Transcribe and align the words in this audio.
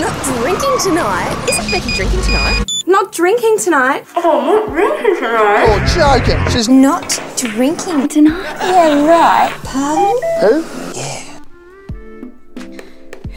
Not 0.00 0.24
drinking 0.24 0.78
tonight. 0.82 1.46
Isn't 1.50 1.70
Becky 1.70 1.92
drinking 1.94 2.22
tonight? 2.22 2.64
Not 2.86 3.12
drinking 3.12 3.58
tonight. 3.58 4.06
Oh, 4.16 4.40
not 4.40 4.68
drinking 4.70 5.16
tonight. 5.16 5.66
You're 5.66 5.86
joking. 5.86 6.50
She's 6.50 6.68
Not 6.70 7.20
drinking 7.36 8.08
tonight? 8.08 8.56
Yeah, 8.62 9.06
right. 9.06 9.52
Pardon? 9.62 10.62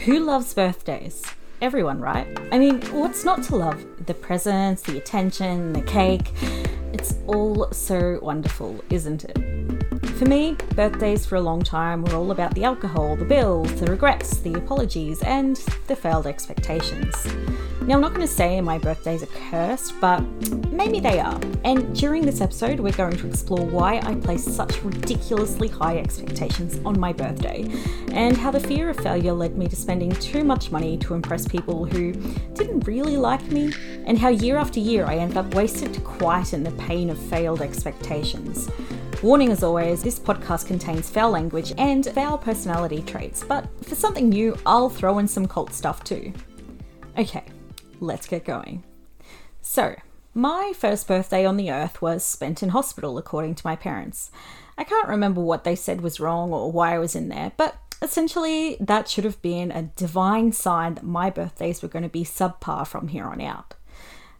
Who 0.06 0.20
loves 0.20 0.54
birthdays? 0.54 1.22
Everyone, 1.60 2.00
right? 2.00 2.26
I 2.50 2.58
mean, 2.58 2.80
what's 2.92 3.24
not 3.24 3.42
to 3.44 3.56
love? 3.56 3.84
The 4.06 4.14
presents, 4.14 4.82
the 4.82 4.96
attention, 4.96 5.74
the 5.74 5.82
cake. 5.82 6.32
It's 6.94 7.14
all 7.26 7.70
so 7.72 8.18
wonderful, 8.22 8.82
isn't 8.88 9.24
it? 9.24 9.53
For 10.24 10.30
me, 10.30 10.56
birthdays 10.74 11.26
for 11.26 11.36
a 11.36 11.40
long 11.42 11.62
time 11.62 12.02
were 12.02 12.14
all 12.14 12.30
about 12.30 12.54
the 12.54 12.64
alcohol, 12.64 13.14
the 13.14 13.26
bills, 13.26 13.70
the 13.78 13.90
regrets, 13.90 14.38
the 14.38 14.54
apologies, 14.54 15.20
and 15.20 15.56
the 15.86 15.94
failed 15.94 16.26
expectations. 16.26 17.14
Now, 17.82 17.96
I'm 17.96 18.00
not 18.00 18.14
going 18.14 18.26
to 18.26 18.32
say 18.32 18.58
my 18.62 18.78
birthdays 18.78 19.22
are 19.22 19.50
cursed, 19.50 20.00
but 20.00 20.20
maybe 20.72 20.98
they 20.98 21.20
are. 21.20 21.38
And 21.64 21.94
during 21.94 22.24
this 22.24 22.40
episode, 22.40 22.80
we're 22.80 22.92
going 22.92 23.18
to 23.18 23.26
explore 23.26 23.66
why 23.66 23.98
I 23.98 24.14
place 24.14 24.44
such 24.44 24.82
ridiculously 24.82 25.68
high 25.68 25.98
expectations 25.98 26.80
on 26.86 26.98
my 26.98 27.12
birthday, 27.12 27.70
and 28.12 28.34
how 28.34 28.50
the 28.50 28.60
fear 28.60 28.88
of 28.88 28.96
failure 28.96 29.34
led 29.34 29.58
me 29.58 29.68
to 29.68 29.76
spending 29.76 30.10
too 30.12 30.42
much 30.42 30.72
money 30.72 30.96
to 31.00 31.12
impress 31.12 31.46
people 31.46 31.84
who 31.84 32.12
didn't 32.54 32.86
really 32.86 33.18
like 33.18 33.46
me, 33.50 33.74
and 34.06 34.18
how 34.18 34.30
year 34.30 34.56
after 34.56 34.80
year 34.80 35.04
I 35.04 35.16
ended 35.16 35.36
up 35.36 35.54
wasted 35.54 35.92
to 35.92 36.00
quieten 36.00 36.62
the 36.62 36.70
pain 36.70 37.10
of 37.10 37.18
failed 37.18 37.60
expectations. 37.60 38.70
Warning 39.24 39.52
as 39.52 39.62
always, 39.62 40.02
this 40.02 40.18
podcast 40.18 40.66
contains 40.66 41.08
foul 41.08 41.30
language 41.30 41.72
and 41.78 42.04
foul 42.04 42.36
personality 42.36 43.00
traits, 43.00 43.42
but 43.42 43.66
for 43.82 43.94
something 43.94 44.28
new, 44.28 44.54
I'll 44.66 44.90
throw 44.90 45.18
in 45.18 45.26
some 45.26 45.48
cult 45.48 45.72
stuff 45.72 46.04
too. 46.04 46.30
Okay, 47.16 47.42
let's 48.00 48.26
get 48.26 48.44
going. 48.44 48.84
So, 49.62 49.96
my 50.34 50.74
first 50.76 51.08
birthday 51.08 51.46
on 51.46 51.56
the 51.56 51.70
earth 51.70 52.02
was 52.02 52.22
spent 52.22 52.62
in 52.62 52.68
hospital, 52.68 53.16
according 53.16 53.54
to 53.54 53.66
my 53.66 53.76
parents. 53.76 54.30
I 54.76 54.84
can't 54.84 55.08
remember 55.08 55.40
what 55.40 55.64
they 55.64 55.74
said 55.74 56.02
was 56.02 56.20
wrong 56.20 56.52
or 56.52 56.70
why 56.70 56.94
I 56.94 56.98
was 56.98 57.16
in 57.16 57.30
there, 57.30 57.52
but 57.56 57.76
essentially 58.02 58.76
that 58.78 59.08
should 59.08 59.24
have 59.24 59.40
been 59.40 59.70
a 59.70 59.90
divine 59.96 60.52
sign 60.52 60.96
that 60.96 61.04
my 61.06 61.30
birthdays 61.30 61.80
were 61.80 61.88
going 61.88 62.02
to 62.02 62.10
be 62.10 62.24
subpar 62.24 62.86
from 62.86 63.08
here 63.08 63.24
on 63.24 63.40
out. 63.40 63.73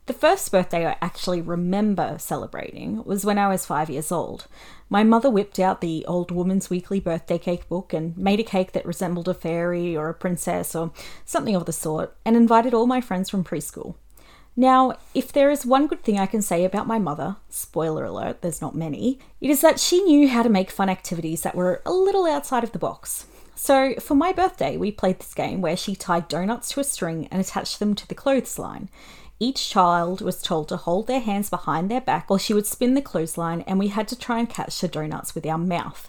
The 0.06 0.12
first 0.12 0.52
birthday 0.52 0.86
I 0.86 0.98
actually 1.00 1.41
remember 1.41 2.16
celebrating 2.19 3.02
was 3.05 3.24
when 3.24 3.38
I 3.38 3.48
was 3.48 3.64
five 3.64 3.88
years 3.88 4.12
old. 4.12 4.47
My 4.91 5.02
mother 5.02 5.30
whipped 5.30 5.58
out 5.58 5.80
the 5.80 6.05
Old 6.05 6.30
Woman's 6.30 6.69
Weekly 6.69 7.00
birthday 7.00 7.38
cake 7.38 7.66
book 7.70 7.94
and 7.94 8.14
made 8.14 8.38
a 8.38 8.42
cake 8.42 8.72
that 8.72 8.84
resembled 8.84 9.28
a 9.28 9.34
fairy 9.34 9.97
or 9.97 10.10
a 10.10 10.14
princess 10.14 10.75
or 10.75 10.92
something 11.25 11.56
of 11.56 11.64
the 11.64 11.72
sort, 11.72 12.14
and 12.22 12.36
invited 12.36 12.75
all 12.75 12.86
my 12.86 13.00
friends 13.00 13.30
from 13.30 13.44
preschool. 13.44 13.94
Now, 14.55 14.92
if 15.14 15.32
there 15.32 15.50
is 15.50 15.64
one 15.64 15.86
good 15.86 16.02
thing 16.02 16.19
I 16.19 16.27
can 16.27 16.42
say 16.42 16.66
about 16.66 16.86
my 16.86 16.98
mother, 16.98 17.36
spoiler 17.48 18.05
alert, 18.05 18.42
there's 18.42 18.60
not 18.60 18.77
many, 18.77 19.19
it 19.41 19.48
is 19.48 19.62
that 19.62 19.80
she 19.80 20.02
knew 20.02 20.28
how 20.28 20.42
to 20.42 20.50
make 20.50 20.70
fun 20.70 20.91
activities 20.91 21.41
that 21.42 21.56
were 21.56 21.80
a 21.86 21.92
little 21.92 22.27
outside 22.27 22.62
of 22.62 22.72
the 22.72 22.78
box. 22.78 23.25
So, 23.56 23.94
for 23.94 24.14
my 24.14 24.32
birthday, 24.32 24.77
we 24.77 24.91
played 24.91 25.19
this 25.20 25.32
game 25.32 25.60
where 25.60 25.77
she 25.77 25.94
tied 25.94 26.28
donuts 26.28 26.70
to 26.70 26.80
a 26.80 26.84
string 26.84 27.28
and 27.30 27.41
attached 27.41 27.78
them 27.78 27.94
to 27.94 28.06
the 28.06 28.14
clothesline. 28.14 28.91
Each 29.40 29.68
child 29.68 30.20
was 30.20 30.40
told 30.40 30.68
to 30.68 30.77
hold 30.77 31.06
their 31.06 31.20
hands 31.20 31.50
behind 31.50 31.90
their 31.90 32.00
back 32.00 32.27
or 32.30 32.38
she 32.38 32.54
would 32.54 32.66
spin 32.66 32.94
the 32.94 33.02
clothesline, 33.02 33.62
and 33.62 33.78
we 33.78 33.88
had 33.88 34.06
to 34.08 34.18
try 34.18 34.38
and 34.38 34.48
catch 34.48 34.80
the 34.80 34.88
donuts 34.88 35.34
with 35.34 35.44
our 35.44 35.58
mouth. 35.58 36.08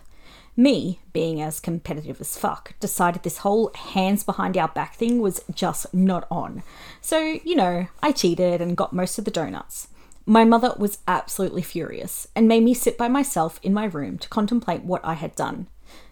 Me, 0.58 1.00
being 1.12 1.42
as 1.42 1.60
competitive 1.60 2.22
as 2.22 2.38
fuck, 2.38 2.80
decided 2.80 3.24
this 3.24 3.40
whole 3.40 3.72
hands 3.76 4.24
behind 4.24 4.56
our 4.56 4.70
back 4.70 4.96
thing 4.96 5.20
was 5.20 5.42
just 5.54 5.94
not 5.94 6.26
on. 6.32 6.64
So, 7.02 7.20
you 7.44 7.56
know, 7.56 7.88
I 8.02 8.14
cheated 8.14 8.62
and 8.62 8.78
got 8.78 8.94
most 8.94 9.18
of 9.18 9.26
the 9.26 9.32
donuts. 9.32 9.90
My 10.26 10.46
mother 10.46 10.74
was 10.78 11.00
absolutely 11.08 11.62
furious 11.62 12.28
and 12.36 12.48
made 12.48 12.64
me 12.64 12.74
sit 12.74 12.98
by 12.98 13.10
myself 13.10 13.60
in 13.64 13.74
my 13.74 13.86
room 13.86 14.18
to 14.20 14.30
contemplate 14.30 14.84
what 14.84 15.04
I 15.04 15.16
had 15.16 15.36
done. 15.36 15.68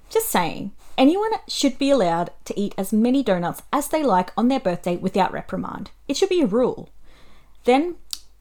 Just 0.10 0.30
saying, 0.30 0.74
anyone 0.98 1.32
should 1.48 1.80
be 1.80 1.90
allowed 1.90 2.32
to 2.46 2.60
eat 2.60 2.76
as 2.78 2.92
many 2.92 3.24
donuts 3.24 3.64
as 3.72 3.88
they 3.88 4.04
like 4.04 4.32
on 4.36 4.50
their 4.50 4.60
birthday 4.60 4.98
without 4.98 5.32
reprimand. 5.32 5.92
It 6.08 6.18
should 6.18 6.30
be 6.30 6.42
a 6.42 6.48
rule. 6.48 6.90
Then 7.64 7.96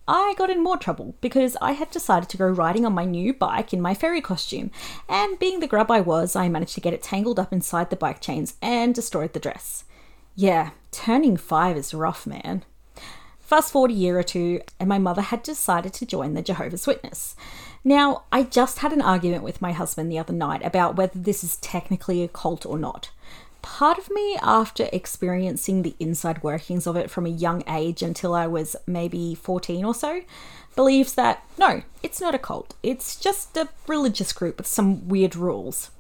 I 0.09 0.35
got 0.37 0.51
in 0.51 0.63
more 0.63 0.77
trouble 0.77 1.15
because 1.21 1.57
I 1.61 1.73
had 1.73 1.91
decided 1.91 2.29
to 2.31 2.37
go 2.37 2.47
riding 2.47 2.85
on 2.85 2.93
my 2.93 3.05
new 3.05 3.33
bike 3.33 3.73
in 3.73 3.81
my 3.81 3.95
fairy 3.95 4.21
costume, 4.21 4.71
and 5.09 5.39
being 5.39 5.61
the 5.61 5.69
grub 5.69 5.91
I 5.91 6.01
was, 6.01 6.35
I 6.35 6.49
managed 6.49 6.75
to 6.75 6.81
get 6.81 6.93
it 6.93 7.03
tangled 7.03 7.39
up 7.39 7.53
inside 7.53 7.91
the 7.91 7.97
bike 7.97 8.21
chains 8.21 8.57
and 8.61 8.95
destroyed 8.95 9.33
the 9.33 9.41
dress. 9.41 9.85
Yeah, 10.35 10.71
turning 10.91 11.37
five 11.37 11.77
is 11.77 11.95
rough, 11.95 12.27
man. 12.27 12.65
Fast 13.39 13.73
forward 13.73 13.91
a 13.91 13.95
year 13.95 14.19
or 14.19 14.23
two, 14.23 14.61
and 14.81 14.89
my 14.89 14.99
mother 14.99 15.23
had 15.23 15.43
decided 15.43 15.93
to 15.95 16.07
join 16.07 16.35
the 16.35 16.43
Jehovah's 16.43 16.87
Witness. 16.87 17.37
Now, 17.85 18.25
I 18.33 18.45
just 18.45 18.79
had 18.79 18.93
an 18.93 19.03
argument 19.03 19.45
with 19.45 19.61
my 19.61 19.73
husband 19.73 20.11
the 20.11 20.19
other 20.19 20.33
night 20.33 20.65
about 20.65 20.97
whether 20.97 21.19
this 21.19 21.45
is 21.45 21.57
technically 21.59 22.23
a 22.23 22.29
cult 22.29 22.65
or 22.65 22.79
not 22.79 23.11
part 23.63 23.99
of 23.99 24.11
me, 24.11 24.37
after 24.43 24.89
experiencing 24.93 25.83
the 25.83 25.95
inside 25.99 26.43
workings 26.43 26.87
of 26.87 26.97
it 26.97 27.11
from 27.11 27.27
a 27.27 27.31
young 27.31 27.63
age 27.69 28.03
until 28.03 28.35
I 28.35 28.47
was 28.47 28.77
maybe 28.87 29.35
14 29.35 29.85
or 29.85 29.95
so, 29.95 30.23
believes 30.75 31.15
that 31.15 31.45
no, 31.59 31.83
it's 32.03 32.21
not 32.21 32.35
a 32.35 32.39
cult. 32.39 32.75
It's 32.83 33.17
just 33.17 33.57
a 33.57 33.69
religious 33.87 34.33
group 34.33 34.59
with 34.59 34.67
some 34.67 35.09
weird 35.09 35.37
rules. 35.37 35.91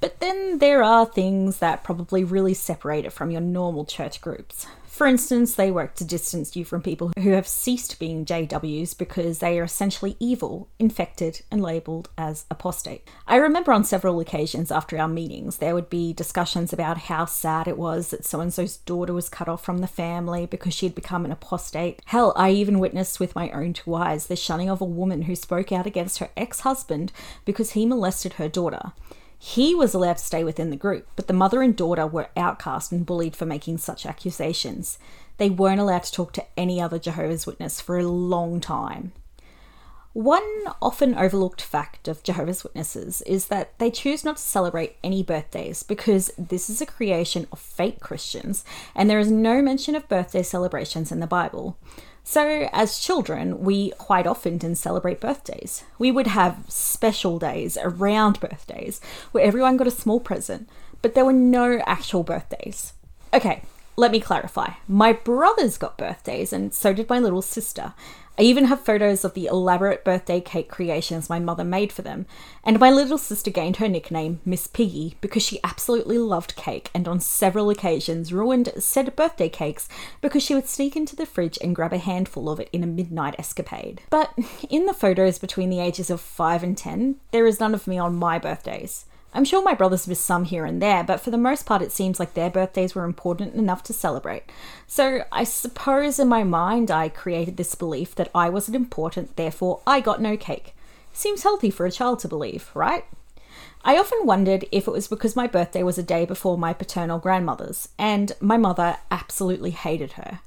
But 0.00 0.20
then 0.20 0.58
there 0.58 0.82
are 0.82 1.06
things 1.06 1.58
that 1.58 1.82
probably 1.82 2.22
really 2.22 2.54
separate 2.54 3.04
it 3.04 3.12
from 3.12 3.30
your 3.30 3.40
normal 3.40 3.84
church 3.84 4.20
groups. 4.20 4.66
For 4.98 5.06
instance, 5.06 5.54
they 5.54 5.70
work 5.70 5.94
to 5.94 6.04
distance 6.04 6.56
you 6.56 6.64
from 6.64 6.82
people 6.82 7.12
who 7.20 7.30
have 7.30 7.46
ceased 7.46 8.00
being 8.00 8.24
JWs 8.24 8.98
because 8.98 9.38
they 9.38 9.56
are 9.60 9.62
essentially 9.62 10.16
evil, 10.18 10.70
infected, 10.80 11.42
and 11.52 11.62
labelled 11.62 12.08
as 12.18 12.46
apostate. 12.50 13.08
I 13.24 13.36
remember 13.36 13.70
on 13.70 13.84
several 13.84 14.18
occasions 14.18 14.72
after 14.72 14.98
our 14.98 15.06
meetings, 15.06 15.58
there 15.58 15.76
would 15.76 15.88
be 15.88 16.12
discussions 16.12 16.72
about 16.72 16.98
how 16.98 17.26
sad 17.26 17.68
it 17.68 17.78
was 17.78 18.10
that 18.10 18.24
so 18.24 18.40
and 18.40 18.52
so's 18.52 18.78
daughter 18.78 19.12
was 19.12 19.28
cut 19.28 19.48
off 19.48 19.64
from 19.64 19.78
the 19.78 19.86
family 19.86 20.46
because 20.46 20.74
she 20.74 20.86
had 20.86 20.96
become 20.96 21.24
an 21.24 21.30
apostate. 21.30 22.02
Hell, 22.06 22.32
I 22.34 22.50
even 22.50 22.80
witnessed 22.80 23.20
with 23.20 23.36
my 23.36 23.50
own 23.50 23.74
two 23.74 23.94
eyes 23.94 24.26
the 24.26 24.34
shunning 24.34 24.68
of 24.68 24.80
a 24.80 24.84
woman 24.84 25.22
who 25.22 25.36
spoke 25.36 25.70
out 25.70 25.86
against 25.86 26.18
her 26.18 26.30
ex 26.36 26.62
husband 26.62 27.12
because 27.44 27.70
he 27.70 27.86
molested 27.86 28.32
her 28.32 28.48
daughter. 28.48 28.90
He 29.38 29.74
was 29.74 29.94
allowed 29.94 30.18
to 30.18 30.24
stay 30.24 30.42
within 30.42 30.70
the 30.70 30.76
group, 30.76 31.06
but 31.14 31.28
the 31.28 31.32
mother 31.32 31.62
and 31.62 31.76
daughter 31.76 32.06
were 32.06 32.30
outcast 32.36 32.90
and 32.90 33.06
bullied 33.06 33.36
for 33.36 33.46
making 33.46 33.78
such 33.78 34.04
accusations. 34.04 34.98
They 35.36 35.48
weren't 35.48 35.80
allowed 35.80 36.02
to 36.04 36.12
talk 36.12 36.32
to 36.32 36.46
any 36.56 36.80
other 36.80 36.98
Jehovah's 36.98 37.46
Witness 37.46 37.80
for 37.80 37.98
a 37.98 38.08
long 38.08 38.60
time. 38.60 39.12
One 40.12 40.42
often 40.82 41.14
overlooked 41.14 41.62
fact 41.62 42.08
of 42.08 42.24
Jehovah's 42.24 42.64
Witnesses 42.64 43.22
is 43.22 43.46
that 43.46 43.78
they 43.78 43.90
choose 43.90 44.24
not 44.24 44.38
to 44.38 44.42
celebrate 44.42 44.96
any 45.04 45.22
birthdays 45.22 45.84
because 45.84 46.32
this 46.36 46.68
is 46.68 46.80
a 46.80 46.86
creation 46.86 47.46
of 47.52 47.60
fake 47.60 48.00
Christians 48.00 48.64
and 48.96 49.08
there 49.08 49.20
is 49.20 49.30
no 49.30 49.62
mention 49.62 49.94
of 49.94 50.08
birthday 50.08 50.42
celebrations 50.42 51.12
in 51.12 51.20
the 51.20 51.28
Bible. 51.28 51.76
So, 52.30 52.68
as 52.74 52.98
children, 52.98 53.60
we 53.60 53.92
quite 53.92 54.26
often 54.26 54.58
didn't 54.58 54.76
celebrate 54.76 55.18
birthdays. 55.18 55.84
We 55.98 56.12
would 56.12 56.26
have 56.26 56.58
special 56.68 57.38
days 57.38 57.78
around 57.80 58.38
birthdays 58.38 59.00
where 59.32 59.42
everyone 59.42 59.78
got 59.78 59.86
a 59.86 59.90
small 59.90 60.20
present, 60.20 60.68
but 61.00 61.14
there 61.14 61.24
were 61.24 61.32
no 61.32 61.80
actual 61.86 62.24
birthdays. 62.24 62.92
Okay, 63.32 63.62
let 63.98 64.12
me 64.12 64.20
clarify. 64.20 64.74
My 64.86 65.12
brothers 65.12 65.76
got 65.76 65.98
birthdays, 65.98 66.52
and 66.52 66.72
so 66.72 66.92
did 66.92 67.08
my 67.08 67.18
little 67.18 67.42
sister. 67.42 67.94
I 68.38 68.42
even 68.42 68.66
have 68.66 68.84
photos 68.84 69.24
of 69.24 69.34
the 69.34 69.46
elaborate 69.46 70.04
birthday 70.04 70.40
cake 70.40 70.68
creations 70.68 71.28
my 71.28 71.40
mother 71.40 71.64
made 71.64 71.92
for 71.92 72.02
them, 72.02 72.24
and 72.62 72.78
my 72.78 72.92
little 72.92 73.18
sister 73.18 73.50
gained 73.50 73.78
her 73.78 73.88
nickname 73.88 74.40
Miss 74.44 74.68
Piggy 74.68 75.16
because 75.20 75.42
she 75.42 75.58
absolutely 75.64 76.16
loved 76.16 76.54
cake 76.54 76.92
and 76.94 77.08
on 77.08 77.18
several 77.18 77.70
occasions 77.70 78.32
ruined 78.32 78.72
said 78.78 79.16
birthday 79.16 79.48
cakes 79.48 79.88
because 80.20 80.44
she 80.44 80.54
would 80.54 80.68
sneak 80.68 80.94
into 80.94 81.16
the 81.16 81.26
fridge 81.26 81.58
and 81.60 81.74
grab 81.74 81.92
a 81.92 81.98
handful 81.98 82.48
of 82.48 82.60
it 82.60 82.70
in 82.72 82.84
a 82.84 82.86
midnight 82.86 83.34
escapade. 83.36 84.02
But 84.10 84.32
in 84.70 84.86
the 84.86 84.94
photos 84.94 85.40
between 85.40 85.70
the 85.70 85.80
ages 85.80 86.08
of 86.08 86.20
5 86.20 86.62
and 86.62 86.78
10, 86.78 87.16
there 87.32 87.48
is 87.48 87.58
none 87.58 87.74
of 87.74 87.88
me 87.88 87.98
on 87.98 88.14
my 88.14 88.38
birthdays. 88.38 89.06
I'm 89.34 89.44
sure 89.44 89.62
my 89.62 89.74
brothers 89.74 90.08
missed 90.08 90.24
some 90.24 90.44
here 90.44 90.64
and 90.64 90.80
there, 90.80 91.04
but 91.04 91.20
for 91.20 91.30
the 91.30 91.36
most 91.36 91.66
part, 91.66 91.82
it 91.82 91.92
seems 91.92 92.18
like 92.18 92.34
their 92.34 92.50
birthdays 92.50 92.94
were 92.94 93.04
important 93.04 93.54
enough 93.54 93.82
to 93.84 93.92
celebrate. 93.92 94.44
So 94.86 95.24
I 95.30 95.44
suppose 95.44 96.18
in 96.18 96.28
my 96.28 96.44
mind, 96.44 96.90
I 96.90 97.08
created 97.08 97.56
this 97.56 97.74
belief 97.74 98.14
that 98.14 98.30
I 98.34 98.48
wasn't 98.48 98.76
important, 98.76 99.36
therefore, 99.36 99.80
I 99.86 100.00
got 100.00 100.22
no 100.22 100.36
cake. 100.36 100.74
Seems 101.12 101.42
healthy 101.42 101.70
for 101.70 101.84
a 101.84 101.92
child 101.92 102.20
to 102.20 102.28
believe, 102.28 102.70
right? 102.74 103.04
I 103.84 103.98
often 103.98 104.24
wondered 104.24 104.64
if 104.72 104.88
it 104.88 104.92
was 104.92 105.08
because 105.08 105.36
my 105.36 105.46
birthday 105.46 105.82
was 105.82 105.98
a 105.98 106.02
day 106.02 106.24
before 106.24 106.56
my 106.56 106.72
paternal 106.72 107.18
grandmother's, 107.18 107.90
and 107.98 108.32
my 108.40 108.56
mother 108.56 108.96
absolutely 109.10 109.70
hated 109.70 110.12
her. 110.12 110.40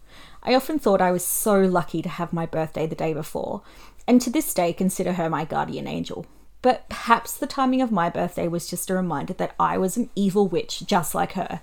I 0.44 0.56
often 0.56 0.80
thought 0.80 1.02
I 1.02 1.12
was 1.12 1.24
so 1.24 1.60
lucky 1.60 2.02
to 2.02 2.10
have 2.10 2.34
my 2.34 2.46
birthday 2.46 2.88
the 2.88 2.96
day 2.96 3.14
before, 3.14 3.62
and 4.08 4.20
to 4.22 4.30
this 4.30 4.54
day 4.54 4.74
consider 4.74 5.14
her 5.14 5.30
my 5.30 5.46
guardian 5.46 5.88
angel. 5.88 6.26
But 6.62 6.88
perhaps 6.90 7.34
the 7.34 7.48
timing 7.48 7.82
of 7.82 7.92
my 7.92 8.10
birthday 8.10 8.48
was 8.48 8.70
just 8.70 8.90
a 8.90 8.94
reminder 8.94 9.34
that 9.34 9.56
I 9.60 9.78
was 9.78 9.98
an 9.98 10.10
evil 10.16 10.48
witch 10.48 10.84
just 10.86 11.16
like 11.16 11.34
her, 11.34 11.60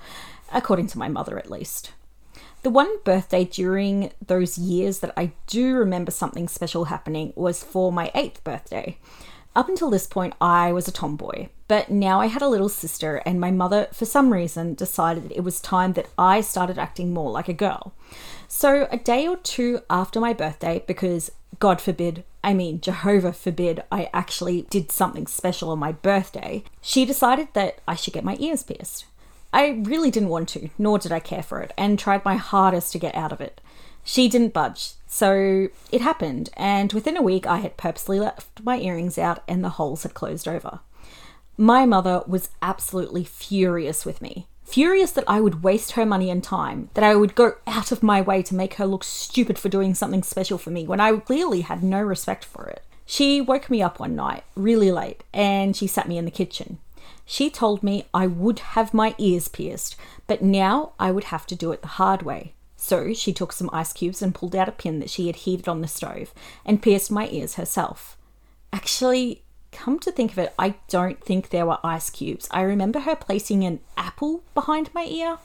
according 0.53 0.89
to 0.89 0.99
my 0.99 1.09
mother 1.09 1.39
at 1.39 1.51
least. 1.51 1.93
The 2.63 2.71
one 2.71 2.99
birthday 3.05 3.45
during 3.45 4.11
those 4.25 4.59
years 4.59 4.99
that 4.99 5.13
I 5.17 5.33
do 5.47 5.77
remember 5.77 6.11
something 6.11 6.49
special 6.49 6.87
happening 6.87 7.33
was 7.37 7.63
for 7.63 7.93
my 7.93 8.11
eighth 8.15 8.43
birthday. 8.43 8.99
Up 9.55 9.69
until 9.69 9.91
this 9.91 10.07
point, 10.07 10.35
I 10.41 10.73
was 10.73 10.87
a 10.87 10.93
tomboy, 10.93 11.49
but 11.69 11.91
now 11.91 12.21
I 12.21 12.27
had 12.27 12.43
a 12.43 12.49
little 12.49 12.69
sister, 12.69 13.23
and 13.27 13.41
my 13.41 13.51
mother, 13.51 13.89
for 13.93 14.05
some 14.05 14.33
reason, 14.33 14.75
decided 14.75 15.33
it 15.33 15.43
was 15.43 15.61
time 15.61 15.95
that 15.95 16.09
I 16.17 16.41
started 16.43 16.79
acting 16.79 17.13
more 17.13 17.31
like 17.31 17.49
a 17.49 17.53
girl. 17.53 17.93
So, 18.47 18.87
a 18.91 18.97
day 18.97 19.27
or 19.27 19.37
two 19.37 19.81
after 19.91 20.21
my 20.21 20.33
birthday, 20.33 20.85
because 20.87 21.33
God 21.59 21.81
forbid, 21.81 22.25
I 22.49 22.55
mean, 22.55 22.81
Jehovah 22.81 23.35
forbid, 23.35 23.83
I 23.93 24.09
actually 24.15 24.63
did 24.71 24.91
something 24.91 25.27
special 25.27 25.69
on 25.69 25.79
my 25.79 25.93
birthday, 25.93 26.65
she 26.81 27.05
decided 27.05 27.49
that 27.53 27.81
I 27.87 27.95
should 27.95 28.15
get 28.15 28.25
my 28.25 28.39
ears 28.41 28.63
pierced. 28.63 29.05
I 29.53 29.83
really 29.83 30.11
didn't 30.11 30.31
want 30.31 30.49
to, 30.51 30.71
nor 30.79 30.99
did 30.99 31.13
I 31.13 31.21
care 31.21 31.43
for 31.43 31.61
it, 31.61 31.75
and 31.77 31.99
tried 31.99 32.25
my 32.25 32.37
hardest 32.37 32.91
to 32.93 32.99
get 32.99 33.15
out 33.15 33.33
of 33.33 33.43
it. 33.43 33.61
She 34.03 34.31
didn't 34.31 34.55
budge, 34.55 34.93
so 35.07 35.69
it 35.93 36.01
happened, 36.01 36.49
and 36.57 36.91
within 36.95 37.19
a 37.19 37.23
week 37.23 37.47
I 37.47 37.59
had 37.59 37.77
purposely 37.77 38.19
left 38.19 38.63
my 38.65 38.79
earrings 38.79 39.19
out 39.19 39.43
and 39.47 39.63
the 39.63 39.77
holes 39.77 40.05
had 40.05 40.15
closed 40.15 40.49
over. 40.49 40.81
My 41.59 41.85
mother 41.85 42.23
was 42.27 42.49
absolutely 42.63 43.25
furious 43.25 44.07
with 44.07 44.23
me. 44.23 44.47
Furious 44.69 45.13
that 45.13 45.25
I 45.27 45.41
would 45.41 45.63
waste 45.63 45.93
her 45.93 46.05
money 46.05 46.29
and 46.29 46.45
time, 46.45 46.91
that 46.93 47.03
I 47.03 47.15
would 47.15 47.35
go 47.35 47.55
out 47.67 47.91
of 47.91 48.03
my 48.03 48.21
way 48.21 48.43
to 48.43 48.55
make 48.55 48.75
her 48.75 48.85
look 48.87 49.03
stupid 49.03 49.59
for 49.59 49.71
doing 49.71 49.95
something 49.95 50.23
special 50.23 50.59
for 50.59 50.69
me 50.69 50.87
when 50.87 51.01
I 51.01 51.17
clearly 51.17 51.63
had 51.63 51.83
no 51.83 52.03
respect 52.03 52.45
for 52.45 52.67
it. 52.67 52.85
She 53.07 53.41
woke 53.41 53.71
me 53.71 53.81
up 53.81 53.99
one 53.99 54.15
night, 54.15 54.45
really 54.55 54.93
late, 54.93 55.25
and 55.33 55.75
she 55.75 55.87
sat 55.87 56.07
me 56.07 56.19
in 56.19 56.27
the 56.27 56.31
kitchen. 56.31 56.79
She 57.25 57.49
told 57.49 57.83
me 57.83 58.09
I 58.13 58.27
would 58.27 58.59
have 58.59 58.93
my 58.93 59.15
ears 59.17 59.49
pierced, 59.49 59.97
but 60.27 60.43
now 60.43 60.93
I 61.01 61.13
would 61.13 61.25
have 61.25 61.47
to 61.47 61.57
do 61.57 61.73
it 61.73 61.81
the 61.81 61.89
hard 61.89 62.21
way. 62.21 62.53
So 62.77 63.15
she 63.15 63.33
took 63.33 63.55
some 63.55 63.71
ice 63.73 63.95
cubes 63.95 64.21
and 64.21 64.35
pulled 64.35 64.55
out 64.55 64.69
a 64.69 64.73
pin 64.73 65.01
that 65.01 65.09
she 65.09 65.29
had 65.29 65.37
heated 65.37 65.67
on 65.67 65.81
the 65.81 65.89
stove 65.89 66.35
and 66.67 66.83
pierced 66.83 67.11
my 67.11 67.27
ears 67.31 67.55
herself. 67.55 68.19
Actually, 68.71 69.43
come 69.79 69.99
to 70.01 70.11
think 70.11 70.33
of 70.33 70.39
it, 70.39 70.53
I 70.59 70.75
don't 70.89 71.23
think 71.23 71.49
there 71.49 71.65
were 71.65 71.79
ice 71.85 72.11
cubes. 72.11 72.49
I 72.51 72.63
remember 72.63 73.01
her 73.01 73.15
placing 73.15 73.63
an 73.65 73.79
apple 73.97 74.43
behind 74.53 74.91
my 74.93 75.05
ear. 75.05 75.39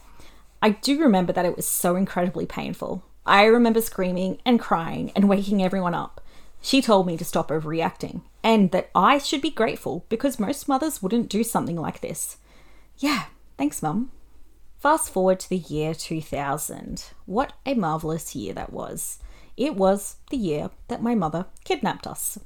I 0.62 0.72
do 0.72 1.00
remember 1.00 1.32
that 1.34 1.46
it 1.46 1.56
was 1.56 1.68
so 1.68 1.96
incredibly 1.96 2.48
painful. 2.48 3.04
I 3.26 3.46
remember 3.46 3.80
screaming 3.80 4.40
and 4.44 4.60
crying 4.60 5.12
and 5.16 5.30
waking 5.30 5.62
everyone 5.64 5.94
up. 5.94 6.20
She 6.62 6.82
told 6.82 7.06
me 7.06 7.16
to 7.18 7.26
stop 7.26 7.50
overreacting 7.50 8.22
and 8.44 8.72
that 8.72 8.90
I 8.96 9.20
should 9.20 9.42
be 9.42 9.52
grateful 9.52 10.06
because 10.10 10.40
most 10.40 10.68
mothers 10.68 11.02
wouldn't 11.02 11.30
do 11.30 11.44
something 11.44 11.76
like 11.76 12.02
this. 12.02 12.38
Yeah, 12.98 13.26
thanks, 13.58 13.84
Mum. 13.84 14.12
Fast 14.80 15.12
forward 15.12 15.40
to 15.42 15.50
the 15.50 15.58
year 15.58 15.94
2000. 15.94 17.06
What 17.26 17.54
a 17.66 17.76
marvellous 17.76 18.36
year 18.36 18.54
that 18.54 18.74
was. 18.74 19.20
It 19.56 19.76
was 19.76 20.16
the 20.32 20.38
year 20.38 20.72
that 20.88 21.04
my 21.04 21.14
mother 21.14 21.46
kidnapped 21.64 22.08
us. 22.08 22.40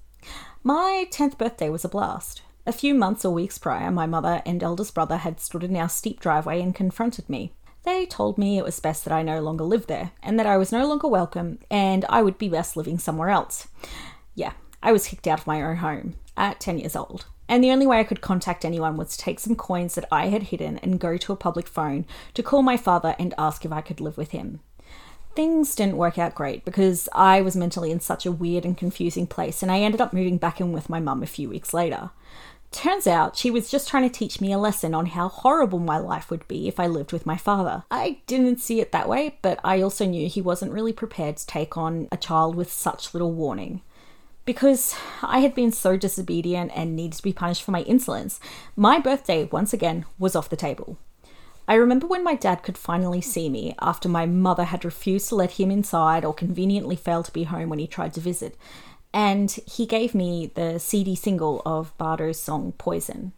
My 0.64 1.08
10th 1.12 1.38
birthday 1.38 1.70
was 1.70 1.86
a 1.86 1.90
blast. 1.90 2.42
A 2.66 2.74
few 2.74 2.94
months 2.94 3.24
or 3.24 3.34
weeks 3.34 3.58
prior, 3.58 3.90
my 3.90 4.06
mother 4.06 4.42
and 4.46 4.62
eldest 4.62 4.94
brother 4.94 5.18
had 5.18 5.40
stood 5.40 5.64
in 5.64 5.76
our 5.76 5.88
steep 5.88 6.20
driveway 6.20 6.62
and 6.62 6.76
confronted 6.76 7.30
me. 7.30 7.54
They 7.84 8.06
told 8.06 8.38
me 8.38 8.58
it 8.58 8.66
was 8.66 8.82
best 8.82 9.06
that 9.06 9.14
I 9.14 9.22
no 9.24 9.40
longer 9.40 9.64
lived 9.64 9.88
there, 9.88 10.12
and 10.22 10.38
that 10.38 10.46
I 10.46 10.58
was 10.58 10.74
no 10.74 10.86
longer 10.86 11.08
welcome, 11.08 11.60
and 11.72 12.04
I 12.10 12.22
would 12.22 12.38
be 12.38 12.50
best 12.50 12.76
living 12.76 13.00
somewhere 13.00 13.30
else. 13.30 13.70
Yeah, 14.36 14.52
I 14.84 14.92
was 14.92 15.08
kicked 15.08 15.28
out 15.28 15.40
of 15.40 15.48
my 15.48 15.62
own 15.62 15.78
home 15.78 16.16
at 16.36 16.60
10 16.60 16.80
years 16.80 16.98
old. 16.98 17.26
And 17.48 17.64
the 17.64 17.72
only 17.72 17.88
way 17.88 18.00
I 18.00 18.04
could 18.04 18.20
contact 18.20 18.66
anyone 18.66 18.98
was 18.98 19.16
to 19.16 19.18
take 19.18 19.40
some 19.40 19.56
coins 19.56 19.96
that 19.96 20.04
I 20.12 20.28
had 20.28 20.44
hidden 20.44 20.80
and 20.80 21.00
go 21.00 21.16
to 21.16 21.32
a 21.32 21.38
public 21.38 21.68
phone 21.68 22.06
to 22.34 22.44
call 22.44 22.62
my 22.62 22.76
father 22.76 23.16
and 23.18 23.34
ask 23.38 23.64
if 23.64 23.72
I 23.72 23.80
could 23.80 24.02
live 24.02 24.18
with 24.18 24.32
him. 24.32 24.60
Things 25.38 25.76
didn't 25.76 25.98
work 25.98 26.18
out 26.18 26.34
great 26.34 26.66
because 26.66 27.08
I 27.14 27.42
was 27.42 27.56
mentally 27.56 27.92
in 27.92 28.00
such 28.00 28.26
a 28.26 28.32
weird 28.32 28.66
and 28.66 28.76
confusing 28.76 29.28
place, 29.28 29.62
and 29.62 29.72
I 29.72 29.82
ended 29.82 30.02
up 30.02 30.12
moving 30.12 30.40
back 30.40 30.60
in 30.60 30.72
with 30.72 30.90
my 30.90 31.00
mum 31.00 31.22
a 31.22 31.28
few 31.28 31.48
weeks 31.48 31.76
later. 31.76 32.10
Turns 32.72 33.06
out 33.06 33.38
she 33.38 33.52
was 33.52 33.70
just 33.70 33.88
trying 33.88 34.02
to 34.02 34.10
teach 34.10 34.42
me 34.42 34.52
a 34.52 34.58
lesson 34.58 34.96
on 34.96 35.06
how 35.06 35.28
horrible 35.28 35.78
my 35.78 36.00
life 36.00 36.32
would 36.32 36.48
be 36.48 36.68
if 36.68 36.80
I 36.80 36.88
lived 36.88 37.14
with 37.14 37.28
my 37.28 37.38
father. 37.38 37.84
I 37.92 38.18
didn't 38.26 38.62
see 38.62 38.82
it 38.82 38.92
that 38.94 39.08
way, 39.08 39.38
but 39.44 39.60
I 39.64 39.80
also 39.80 40.08
knew 40.08 40.28
he 40.28 40.42
wasn't 40.42 40.74
really 40.74 40.92
prepared 40.92 41.38
to 41.38 41.46
take 41.46 41.78
on 41.78 42.08
a 42.12 42.18
child 42.18 42.56
with 42.56 42.72
such 42.72 43.14
little 43.14 43.32
warning 43.32 43.84
because 44.44 44.96
I 45.22 45.42
had 45.42 45.54
been 45.54 45.72
so 45.72 45.98
disobedient 45.98 46.72
and 46.74 46.96
needed 46.96 47.18
to 47.18 47.22
be 47.22 47.32
punished 47.32 47.62
for 47.62 47.70
my 47.70 47.84
insolence, 47.84 48.40
my 48.76 49.00
birthday, 49.00 49.44
once 49.44 49.72
again, 49.72 50.06
was 50.18 50.36
off 50.36 50.50
the 50.50 50.56
table. 50.56 50.98
I 51.68 51.76
remember 51.76 52.08
when 52.08 52.24
my 52.24 52.36
dad 52.36 52.64
could 52.64 52.78
finally 52.78 53.20
see 53.20 53.50
me 53.50 53.76
after 53.82 54.08
my 54.08 54.26
mother 54.26 54.64
had 54.64 54.86
refused 54.86 55.28
to 55.30 55.36
let 55.36 55.52
him 55.52 55.70
inside 55.70 56.24
or 56.24 56.34
conveniently 56.34 56.96
failed 56.96 57.26
to 57.26 57.34
be 57.34 57.44
home 57.44 57.70
when 57.70 57.80
he 57.80 57.88
tried 57.88 58.14
to 58.14 58.22
visit, 58.22 58.56
and 59.14 59.52
he 59.66 59.86
gave 59.86 60.16
me 60.16 60.52
the 60.56 60.80
CD 60.80 61.16
single 61.16 61.62
of 61.66 61.98
Bardot's 61.98 62.40
song 62.40 62.74
Poison. 62.78 63.34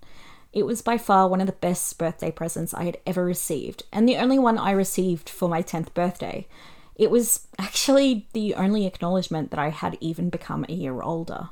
It 0.53 0.65
was 0.65 0.81
by 0.81 0.97
far 0.97 1.27
one 1.27 1.41
of 1.41 1.47
the 1.47 1.53
best 1.53 1.97
birthday 1.97 2.31
presents 2.31 2.73
I 2.73 2.83
had 2.83 2.97
ever 3.07 3.23
received, 3.25 3.83
and 3.91 4.07
the 4.07 4.17
only 4.17 4.37
one 4.37 4.57
I 4.57 4.71
received 4.71 5.29
for 5.29 5.49
my 5.49 5.63
10th 5.63 5.93
birthday. 5.93 6.47
It 6.95 7.09
was 7.09 7.47
actually 7.57 8.27
the 8.33 8.55
only 8.55 8.85
acknowledgement 8.85 9.51
that 9.51 9.59
I 9.59 9.69
had 9.69 9.97
even 10.01 10.29
become 10.29 10.65
a 10.67 10.73
year 10.73 11.01
older. 11.01 11.49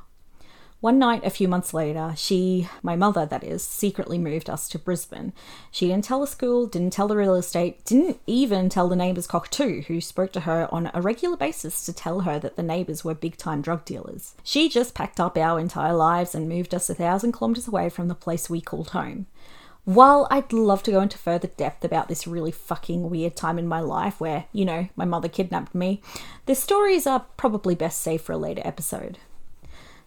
One 0.80 1.00
night, 1.00 1.24
a 1.24 1.30
few 1.30 1.48
months 1.48 1.74
later, 1.74 2.14
she, 2.16 2.68
my 2.84 2.94
mother 2.94 3.26
that 3.26 3.42
is, 3.42 3.64
secretly 3.64 4.16
moved 4.16 4.48
us 4.48 4.68
to 4.68 4.78
Brisbane. 4.78 5.32
She 5.72 5.88
didn't 5.88 6.04
tell 6.04 6.20
the 6.20 6.28
school, 6.28 6.68
didn't 6.68 6.92
tell 6.92 7.08
the 7.08 7.16
real 7.16 7.34
estate, 7.34 7.84
didn't 7.84 8.20
even 8.28 8.68
tell 8.68 8.88
the 8.88 8.94
neighbours' 8.94 9.26
cockatoo, 9.26 9.82
who 9.82 10.00
spoke 10.00 10.30
to 10.34 10.40
her 10.40 10.68
on 10.70 10.92
a 10.94 11.02
regular 11.02 11.36
basis 11.36 11.84
to 11.86 11.92
tell 11.92 12.20
her 12.20 12.38
that 12.38 12.54
the 12.54 12.62
neighbours 12.62 13.04
were 13.04 13.14
big 13.14 13.36
time 13.36 13.60
drug 13.60 13.84
dealers. 13.84 14.36
She 14.44 14.68
just 14.68 14.94
packed 14.94 15.18
up 15.18 15.36
our 15.36 15.58
entire 15.58 15.94
lives 15.94 16.32
and 16.32 16.48
moved 16.48 16.72
us 16.72 16.88
a 16.88 16.94
thousand 16.94 17.32
kilometres 17.32 17.66
away 17.66 17.88
from 17.88 18.06
the 18.06 18.14
place 18.14 18.48
we 18.48 18.60
called 18.60 18.90
home. 18.90 19.26
While 19.84 20.28
I'd 20.30 20.52
love 20.52 20.84
to 20.84 20.92
go 20.92 21.00
into 21.00 21.18
further 21.18 21.48
depth 21.48 21.84
about 21.84 22.06
this 22.06 22.28
really 22.28 22.52
fucking 22.52 23.10
weird 23.10 23.34
time 23.34 23.58
in 23.58 23.66
my 23.66 23.80
life 23.80 24.20
where, 24.20 24.44
you 24.52 24.64
know, 24.64 24.88
my 24.94 25.06
mother 25.06 25.28
kidnapped 25.28 25.74
me, 25.74 26.02
the 26.46 26.54
stories 26.54 27.04
are 27.04 27.26
probably 27.36 27.74
best 27.74 28.00
saved 28.00 28.22
for 28.22 28.32
a 28.32 28.38
later 28.38 28.62
episode. 28.64 29.18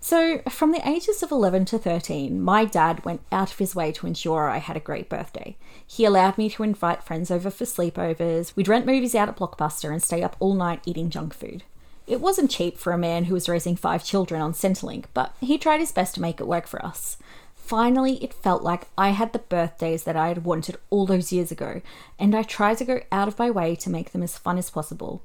So, 0.04 0.40
from 0.50 0.72
the 0.72 0.88
ages 0.88 1.22
of 1.22 1.32
11 1.32 1.66
to 1.66 1.78
13, 1.78 2.42
my 2.42 2.66
dad 2.66 3.06
went 3.06 3.22
out 3.32 3.52
of 3.52 3.60
his 3.60 3.76
way 3.76 3.92
to 3.92 4.08
ensure 4.08 4.50
I 4.50 4.58
had 4.58 4.76
a 4.76 4.80
great 4.80 5.10
birthday. 5.10 5.56
He 5.86 6.06
allowed 6.06 6.40
me 6.40 6.50
to 6.50 6.64
invite 6.64 7.04
friends 7.04 7.30
over 7.30 7.52
for 7.52 7.66
sleepovers, 7.66 8.56
we'd 8.56 8.68
rent 8.68 8.88
movies 8.88 9.14
out 9.14 9.30
at 9.30 9.38
Blockbuster 9.38 9.92
and 9.92 10.02
stay 10.02 10.24
up 10.24 10.36
all 10.40 10.56
night 10.56 10.82
eating 10.88 11.12
junk 11.12 11.36
food. 11.36 11.64
It 12.08 12.20
wasn't 12.20 12.50
cheap 12.50 12.80
for 12.80 12.92
a 12.94 12.98
man 12.98 13.26
who 13.26 13.36
was 13.36 13.48
raising 13.48 13.76
five 13.76 14.04
children 14.04 14.42
on 14.42 14.54
Centrelink, 14.54 15.06
but 15.14 15.36
he 15.40 15.60
tried 15.60 15.80
his 15.80 15.92
best 15.92 16.16
to 16.16 16.22
make 16.22 16.42
it 16.42 16.48
work 16.48 16.66
for 16.66 16.84
us. 16.84 17.18
Finally, 17.54 18.16
it 18.24 18.34
felt 18.34 18.64
like 18.64 18.88
I 18.98 19.10
had 19.12 19.34
the 19.34 19.40
birthdays 19.40 20.04
that 20.06 20.18
I 20.18 20.30
had 20.30 20.44
wanted 20.44 20.78
all 20.90 21.06
those 21.06 21.32
years 21.32 21.52
ago, 21.52 21.80
and 22.18 22.34
I 22.34 22.42
tried 22.42 22.80
to 22.80 22.86
go 22.86 23.02
out 23.12 23.28
of 23.28 23.38
my 23.38 23.52
way 23.52 23.76
to 23.76 23.90
make 23.92 24.14
them 24.14 24.24
as 24.24 24.36
fun 24.36 24.58
as 24.58 24.72
possible. 24.72 25.22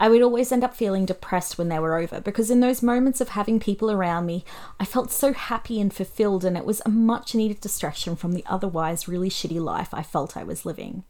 I 0.00 0.08
would 0.08 0.22
always 0.22 0.50
end 0.50 0.64
up 0.64 0.74
feeling 0.74 1.04
depressed 1.04 1.58
when 1.58 1.68
they 1.68 1.78
were 1.78 1.98
over 1.98 2.22
because, 2.22 2.50
in 2.50 2.60
those 2.60 2.82
moments 2.82 3.20
of 3.20 3.28
having 3.28 3.60
people 3.60 3.90
around 3.90 4.24
me, 4.24 4.46
I 4.80 4.86
felt 4.86 5.12
so 5.12 5.34
happy 5.34 5.78
and 5.78 5.92
fulfilled, 5.92 6.42
and 6.42 6.56
it 6.56 6.64
was 6.64 6.80
a 6.86 6.90
much 6.90 7.34
needed 7.34 7.60
distraction 7.60 8.16
from 8.16 8.32
the 8.32 8.44
otherwise 8.46 9.06
really 9.06 9.28
shitty 9.28 9.60
life 9.60 9.92
I 9.92 10.02
felt 10.02 10.38
I 10.38 10.42
was 10.42 10.64
living. 10.64 11.04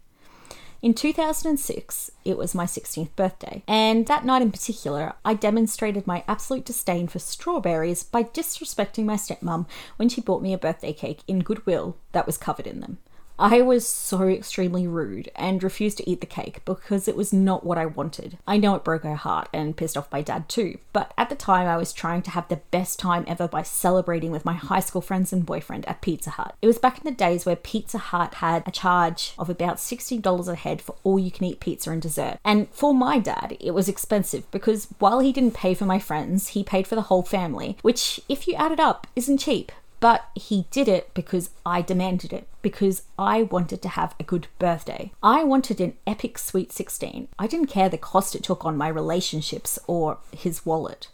In 0.83 0.95
2006, 0.95 2.11
it 2.25 2.37
was 2.37 2.55
my 2.55 2.65
16th 2.65 3.15
birthday, 3.15 3.63
and 3.69 4.07
that 4.07 4.25
night 4.25 4.43
in 4.43 4.51
particular, 4.51 5.13
I 5.25 5.35
demonstrated 5.35 6.07
my 6.07 6.25
absolute 6.27 6.65
disdain 6.65 7.07
for 7.07 7.19
strawberries 7.21 8.03
by 8.03 8.25
disrespecting 8.25 9.05
my 9.05 9.17
stepmom 9.17 9.67
when 9.99 10.09
she 10.09 10.21
bought 10.21 10.43
me 10.43 10.53
a 10.53 10.59
birthday 10.59 10.95
cake 10.95 11.21
in 11.29 11.41
Goodwill 11.41 11.97
that 12.11 12.27
was 12.27 12.39
covered 12.39 12.67
in 12.67 12.81
them. 12.81 12.99
I 13.41 13.63
was 13.63 13.89
so 13.89 14.29
extremely 14.29 14.87
rude 14.87 15.31
and 15.35 15.63
refused 15.63 15.97
to 15.97 16.09
eat 16.09 16.21
the 16.21 16.27
cake 16.27 16.63
because 16.67 17.09
it 17.09 17.17
was 17.17 17.33
not 17.33 17.65
what 17.65 17.79
I 17.79 17.87
wanted. 17.87 18.37
I 18.47 18.59
know 18.59 18.75
it 18.75 18.85
broke 18.85 19.03
her 19.05 19.15
heart 19.15 19.49
and 19.51 19.75
pissed 19.75 19.97
off 19.97 20.13
my 20.13 20.21
dad 20.21 20.47
too, 20.47 20.77
but 20.93 21.15
at 21.17 21.31
the 21.31 21.35
time 21.35 21.67
I 21.67 21.79
was 21.79 21.95
trying 21.95 22.21
to 22.23 22.31
have 22.33 22.49
the 22.49 22.61
best 22.71 22.99
time 22.99 23.25
ever 23.27 23.49
by 23.49 23.63
celebrating 23.63 24.31
with 24.31 24.45
my 24.45 24.53
high 24.53 24.81
school 24.81 25.01
friends 25.01 25.33
and 25.33 25.47
boyfriend 25.47 25.89
at 25.89 26.03
Pizza 26.03 26.29
Hut. 26.29 26.55
It 26.61 26.67
was 26.67 26.79
back 26.79 26.99
in 26.99 27.05
the 27.05 27.17
days 27.17 27.47
where 27.47 27.57
Pizza 27.57 27.97
Hut 27.97 28.35
had 28.35 28.63
a 28.67 28.71
charge 28.71 29.33
of 29.39 29.49
about 29.49 29.79
$60 29.79 30.49
a 30.49 30.55
head 30.55 30.83
for 30.83 30.97
all 31.03 31.19
you 31.19 31.31
can 31.31 31.47
eat 31.47 31.61
pizza 31.61 31.91
and 31.91 32.03
dessert. 32.03 32.39
And 32.45 32.69
for 32.73 32.93
my 32.93 33.19
dad, 33.19 33.57
it 33.59 33.71
was 33.71 33.89
expensive 33.89 34.51
because 34.51 34.89
while 34.99 35.21
he 35.21 35.33
didn't 35.33 35.55
pay 35.55 35.73
for 35.73 35.87
my 35.87 35.99
friends, 35.99 36.49
he 36.49 36.63
paid 36.63 36.87
for 36.87 36.95
the 36.95 37.09
whole 37.09 37.23
family, 37.23 37.79
which, 37.81 38.21
if 38.29 38.47
you 38.47 38.53
add 38.57 38.71
it 38.71 38.81
up, 38.81 39.07
isn't 39.17 39.39
cheap. 39.39 39.73
But 40.01 40.25
he 40.35 40.67
did 40.71 40.89
it 40.89 41.13
because 41.13 41.51
I 41.65 41.83
demanded 41.83 42.33
it, 42.33 42.49
because 42.63 43.03
I 43.19 43.43
wanted 43.43 43.83
to 43.83 43.89
have 43.91 44.15
a 44.19 44.25
good 44.25 44.49
birthday. 44.59 45.13
I 45.23 45.45
wanted 45.45 45.81
an 45.81 45.95
epic 46.07 46.39
sweet 46.39 46.73
16. 46.73 47.29
I 47.39 47.47
didn't 47.47 47.67
care 47.67 47.91
the 47.91 47.99
cost 47.99 48.35
it 48.35 48.43
took 48.43 48.65
on 48.65 48.79
my 48.79 48.89
relationships 48.89 49.79
or 49.87 50.19
his 50.35 50.65
wallet. 50.65 51.09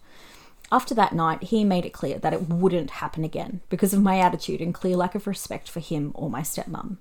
After 0.70 0.94
that 0.94 1.14
night, 1.14 1.44
he 1.44 1.64
made 1.64 1.84
it 1.84 1.92
clear 1.92 2.18
that 2.18 2.32
it 2.32 2.48
wouldn't 2.48 2.90
happen 2.90 3.24
again 3.24 3.60
because 3.68 3.92
of 3.92 4.02
my 4.02 4.18
attitude 4.18 4.60
and 4.60 4.72
clear 4.72 4.96
lack 4.96 5.14
of 5.14 5.26
respect 5.26 5.68
for 5.68 5.80
him 5.80 6.12
or 6.14 6.30
my 6.30 6.42
stepmom. 6.42 6.98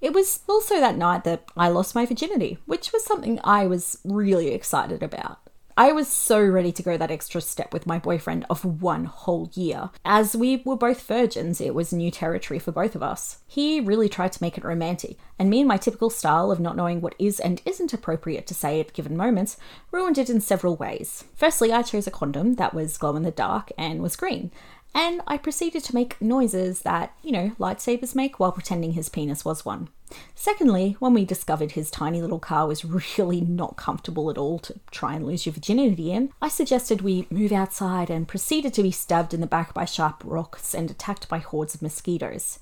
It 0.00 0.12
was 0.12 0.40
also 0.48 0.80
that 0.80 0.96
night 0.96 1.24
that 1.24 1.44
I 1.56 1.68
lost 1.68 1.94
my 1.94 2.06
virginity, 2.06 2.58
which 2.66 2.92
was 2.92 3.04
something 3.04 3.38
I 3.44 3.66
was 3.66 3.98
really 4.04 4.48
excited 4.48 5.02
about. 5.02 5.38
I 5.80 5.92
was 5.92 6.08
so 6.08 6.44
ready 6.44 6.72
to 6.72 6.82
go 6.82 6.98
that 6.98 7.10
extra 7.10 7.40
step 7.40 7.72
with 7.72 7.86
my 7.86 7.98
boyfriend 7.98 8.44
of 8.50 8.82
one 8.82 9.06
whole 9.06 9.50
year. 9.54 9.88
As 10.04 10.36
we 10.36 10.58
were 10.58 10.76
both 10.76 11.06
virgins, 11.06 11.58
it 11.58 11.74
was 11.74 11.90
new 11.90 12.10
territory 12.10 12.58
for 12.58 12.70
both 12.70 12.94
of 12.94 13.02
us. 13.02 13.38
He 13.46 13.80
really 13.80 14.10
tried 14.10 14.32
to 14.32 14.42
make 14.42 14.58
it 14.58 14.64
romantic, 14.64 15.16
and 15.38 15.48
me 15.48 15.60
and 15.60 15.68
my 15.68 15.78
typical 15.78 16.10
style 16.10 16.50
of 16.50 16.60
not 16.60 16.76
knowing 16.76 17.00
what 17.00 17.14
is 17.18 17.40
and 17.40 17.62
isn't 17.64 17.94
appropriate 17.94 18.46
to 18.48 18.52
say 18.52 18.78
at 18.78 18.92
given 18.92 19.16
moments 19.16 19.56
ruined 19.90 20.18
it 20.18 20.28
in 20.28 20.42
several 20.42 20.76
ways. 20.76 21.24
Firstly, 21.34 21.72
I 21.72 21.80
chose 21.80 22.06
a 22.06 22.10
condom 22.10 22.56
that 22.56 22.74
was 22.74 22.98
glow 22.98 23.16
in 23.16 23.22
the 23.22 23.30
dark 23.30 23.72
and 23.78 24.02
was 24.02 24.16
green, 24.16 24.50
and 24.94 25.22
I 25.26 25.38
proceeded 25.38 25.82
to 25.84 25.94
make 25.94 26.20
noises 26.20 26.82
that, 26.82 27.14
you 27.22 27.32
know, 27.32 27.52
lightsabers 27.58 28.14
make 28.14 28.38
while 28.38 28.52
pretending 28.52 28.92
his 28.92 29.08
penis 29.08 29.46
was 29.46 29.64
one. 29.64 29.88
Secondly, 30.34 30.96
when 30.98 31.14
we 31.14 31.24
discovered 31.24 31.72
his 31.72 31.90
tiny 31.90 32.20
little 32.20 32.38
car 32.38 32.66
was 32.66 32.84
really 33.18 33.40
not 33.40 33.76
comfortable 33.76 34.30
at 34.30 34.38
all 34.38 34.58
to 34.60 34.78
try 34.90 35.14
and 35.14 35.26
lose 35.26 35.46
your 35.46 35.52
virginity 35.52 36.12
in, 36.12 36.32
I 36.40 36.48
suggested 36.48 37.02
we 37.02 37.26
move 37.30 37.52
outside 37.52 38.10
and 38.10 38.28
proceeded 38.28 38.74
to 38.74 38.82
be 38.82 38.90
stabbed 38.90 39.34
in 39.34 39.40
the 39.40 39.46
back 39.46 39.74
by 39.74 39.84
sharp 39.84 40.22
rocks 40.24 40.74
and 40.74 40.90
attacked 40.90 41.28
by 41.28 41.38
hordes 41.38 41.74
of 41.74 41.82
mosquitoes. 41.82 42.58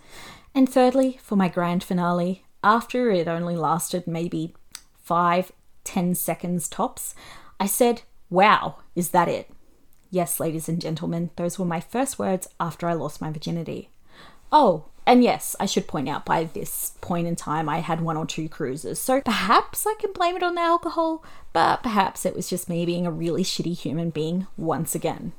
And 0.55 0.69
thirdly, 0.69 1.19
for 1.23 1.37
my 1.37 1.49
grand 1.49 1.85
finale, 1.85 2.45
after 2.65 3.11
it 3.11 3.29
only 3.29 3.57
lasted 3.57 4.07
maybe 4.07 4.55
five, 5.03 5.53
ten 5.85 6.15
seconds 6.15 6.69
tops, 6.69 7.15
I 7.61 7.67
said, 7.67 8.03
Wow, 8.31 8.79
is 8.95 9.11
that 9.11 9.29
it? 9.29 9.51
Yes, 10.11 10.41
ladies 10.41 10.69
and 10.69 10.81
gentlemen, 10.81 11.31
those 11.37 11.59
were 11.59 11.65
my 11.65 11.81
first 11.81 12.19
words 12.19 12.49
after 12.59 12.89
I 12.89 12.95
lost 12.95 13.21
my 13.21 13.31
virginity. 13.31 13.91
Oh, 14.51 14.87
and 15.09 15.25
yes, 15.25 15.57
I 15.59 15.65
should 15.65 15.89
point 15.89 16.07
out 16.07 16.27
by 16.27 16.45
this 16.45 16.93
point 17.01 17.27
in 17.27 17.35
time 17.35 17.67
I 17.67 17.79
had 17.79 18.03
one 18.03 18.19
or 18.19 18.27
two 18.27 18.47
cruises, 18.47 18.99
so 18.99 19.23
perhaps 19.23 19.87
I 19.87 19.95
can 19.99 20.13
blame 20.13 20.37
it 20.37 20.43
on 20.43 20.55
the 20.55 20.61
alcohol, 20.61 21.25
but 21.55 21.83
perhaps 21.83 22.27
it 22.27 22.37
was 22.37 22.51
just 22.51 22.69
me 22.69 22.85
being 22.85 23.07
a 23.07 23.11
really 23.11 23.43
shitty 23.43 23.75
human 23.75 24.11
being 24.11 24.47
once 24.59 24.95
again. 24.95 25.33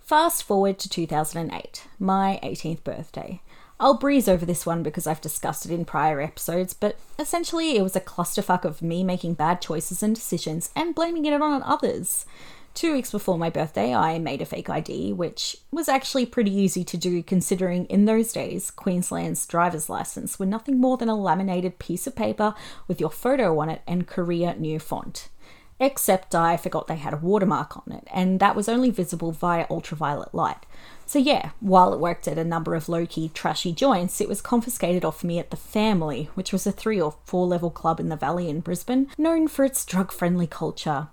Fast 0.00 0.42
forward 0.44 0.78
to 0.78 0.88
2008, 0.88 1.88
my 1.98 2.40
18th 2.42 2.82
birthday. 2.82 3.42
I'll 3.78 3.98
breeze 3.98 4.28
over 4.28 4.46
this 4.46 4.64
one 4.64 4.82
because 4.82 5.06
I've 5.06 5.20
discussed 5.20 5.66
it 5.66 5.72
in 5.72 5.84
prior 5.84 6.18
episodes, 6.18 6.72
but 6.72 6.96
essentially 7.18 7.76
it 7.76 7.82
was 7.82 7.96
a 7.96 8.00
clusterfuck 8.00 8.64
of 8.64 8.80
me 8.80 9.04
making 9.04 9.34
bad 9.34 9.60
choices 9.60 10.02
and 10.02 10.14
decisions 10.14 10.70
and 10.74 10.94
blaming 10.94 11.26
it 11.26 11.42
on 11.42 11.62
others. 11.62 12.24
Two 12.72 12.92
weeks 12.92 13.10
before 13.10 13.36
my 13.36 13.50
birthday, 13.50 13.94
I 13.94 14.18
made 14.18 14.40
a 14.40 14.46
fake 14.46 14.70
ID, 14.70 15.12
which 15.12 15.56
was 15.70 15.88
actually 15.88 16.24
pretty 16.24 16.52
easy 16.52 16.84
to 16.84 16.96
do 16.96 17.22
considering 17.22 17.84
in 17.86 18.04
those 18.04 18.32
days 18.32 18.70
Queensland's 18.70 19.44
driver's 19.44 19.90
license 19.90 20.38
were 20.38 20.46
nothing 20.46 20.80
more 20.80 20.96
than 20.96 21.08
a 21.08 21.14
laminated 21.14 21.78
piece 21.78 22.06
of 22.06 22.16
paper 22.16 22.54
with 22.86 23.00
your 23.00 23.10
photo 23.10 23.58
on 23.58 23.68
it 23.68 23.82
and 23.86 24.06
Courier 24.06 24.54
New 24.54 24.78
font. 24.78 25.28
Except 25.80 26.34
I 26.34 26.56
forgot 26.56 26.86
they 26.86 26.96
had 26.96 27.14
a 27.14 27.18
watermark 27.18 27.76
on 27.76 27.92
it, 27.92 28.06
and 28.12 28.38
that 28.38 28.54
was 28.54 28.68
only 28.68 28.90
visible 28.90 29.32
via 29.32 29.66
ultraviolet 29.70 30.34
light. 30.34 30.66
So, 31.06 31.18
yeah, 31.18 31.50
while 31.58 31.92
it 31.92 32.00
worked 32.00 32.28
at 32.28 32.38
a 32.38 32.44
number 32.44 32.74
of 32.74 32.88
low 32.88 33.04
key, 33.04 33.30
trashy 33.32 33.72
joints, 33.72 34.20
it 34.20 34.28
was 34.28 34.42
confiscated 34.42 35.04
off 35.04 35.24
me 35.24 35.38
at 35.38 35.50
the 35.50 35.56
Family, 35.56 36.28
which 36.34 36.52
was 36.52 36.66
a 36.66 36.72
three 36.72 37.00
or 37.00 37.16
four 37.24 37.46
level 37.46 37.70
club 37.70 37.98
in 37.98 38.10
the 38.10 38.16
Valley 38.16 38.48
in 38.48 38.60
Brisbane, 38.60 39.08
known 39.18 39.48
for 39.48 39.64
its 39.64 39.84
drug 39.84 40.12
friendly 40.12 40.46
culture. 40.46 41.08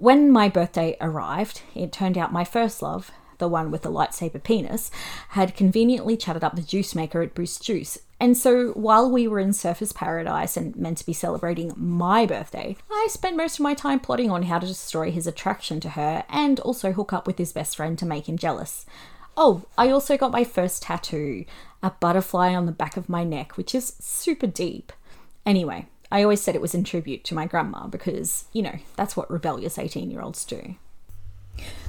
When 0.00 0.30
my 0.30 0.48
birthday 0.48 0.96
arrived, 1.00 1.62
it 1.74 1.90
turned 1.90 2.16
out 2.16 2.32
my 2.32 2.44
first 2.44 2.82
love, 2.82 3.10
the 3.38 3.48
one 3.48 3.72
with 3.72 3.82
the 3.82 3.90
lightsaber 3.90 4.40
penis, 4.40 4.92
had 5.30 5.56
conveniently 5.56 6.16
chatted 6.16 6.44
up 6.44 6.54
the 6.54 6.62
juice 6.62 6.94
maker 6.94 7.20
at 7.20 7.34
Boost 7.34 7.64
Juice. 7.64 7.98
And 8.20 8.36
so 8.36 8.68
while 8.74 9.10
we 9.10 9.26
were 9.26 9.40
in 9.40 9.50
Surfers 9.50 9.92
Paradise 9.92 10.56
and 10.56 10.76
meant 10.76 10.98
to 10.98 11.06
be 11.06 11.12
celebrating 11.12 11.72
my 11.76 12.26
birthday, 12.26 12.76
I 12.88 13.08
spent 13.10 13.36
most 13.36 13.58
of 13.58 13.64
my 13.64 13.74
time 13.74 13.98
plotting 13.98 14.30
on 14.30 14.44
how 14.44 14.60
to 14.60 14.66
destroy 14.68 15.10
his 15.10 15.26
attraction 15.26 15.80
to 15.80 15.90
her 15.90 16.22
and 16.28 16.60
also 16.60 16.92
hook 16.92 17.12
up 17.12 17.26
with 17.26 17.38
his 17.38 17.52
best 17.52 17.76
friend 17.76 17.98
to 17.98 18.06
make 18.06 18.28
him 18.28 18.38
jealous. 18.38 18.86
Oh, 19.36 19.64
I 19.76 19.90
also 19.90 20.16
got 20.16 20.30
my 20.30 20.44
first 20.44 20.84
tattoo 20.84 21.44
a 21.82 21.90
butterfly 21.90 22.54
on 22.54 22.66
the 22.66 22.72
back 22.72 22.96
of 22.96 23.08
my 23.08 23.24
neck, 23.24 23.56
which 23.56 23.74
is 23.74 23.96
super 23.98 24.46
deep. 24.46 24.92
Anyway, 25.44 25.86
I 26.10 26.22
always 26.22 26.40
said 26.40 26.54
it 26.54 26.62
was 26.62 26.74
in 26.74 26.84
tribute 26.84 27.24
to 27.24 27.34
my 27.34 27.46
grandma 27.46 27.86
because, 27.86 28.46
you 28.52 28.62
know, 28.62 28.78
that's 28.96 29.16
what 29.16 29.30
rebellious 29.30 29.78
18 29.78 30.10
year 30.10 30.22
olds 30.22 30.44
do. 30.44 30.76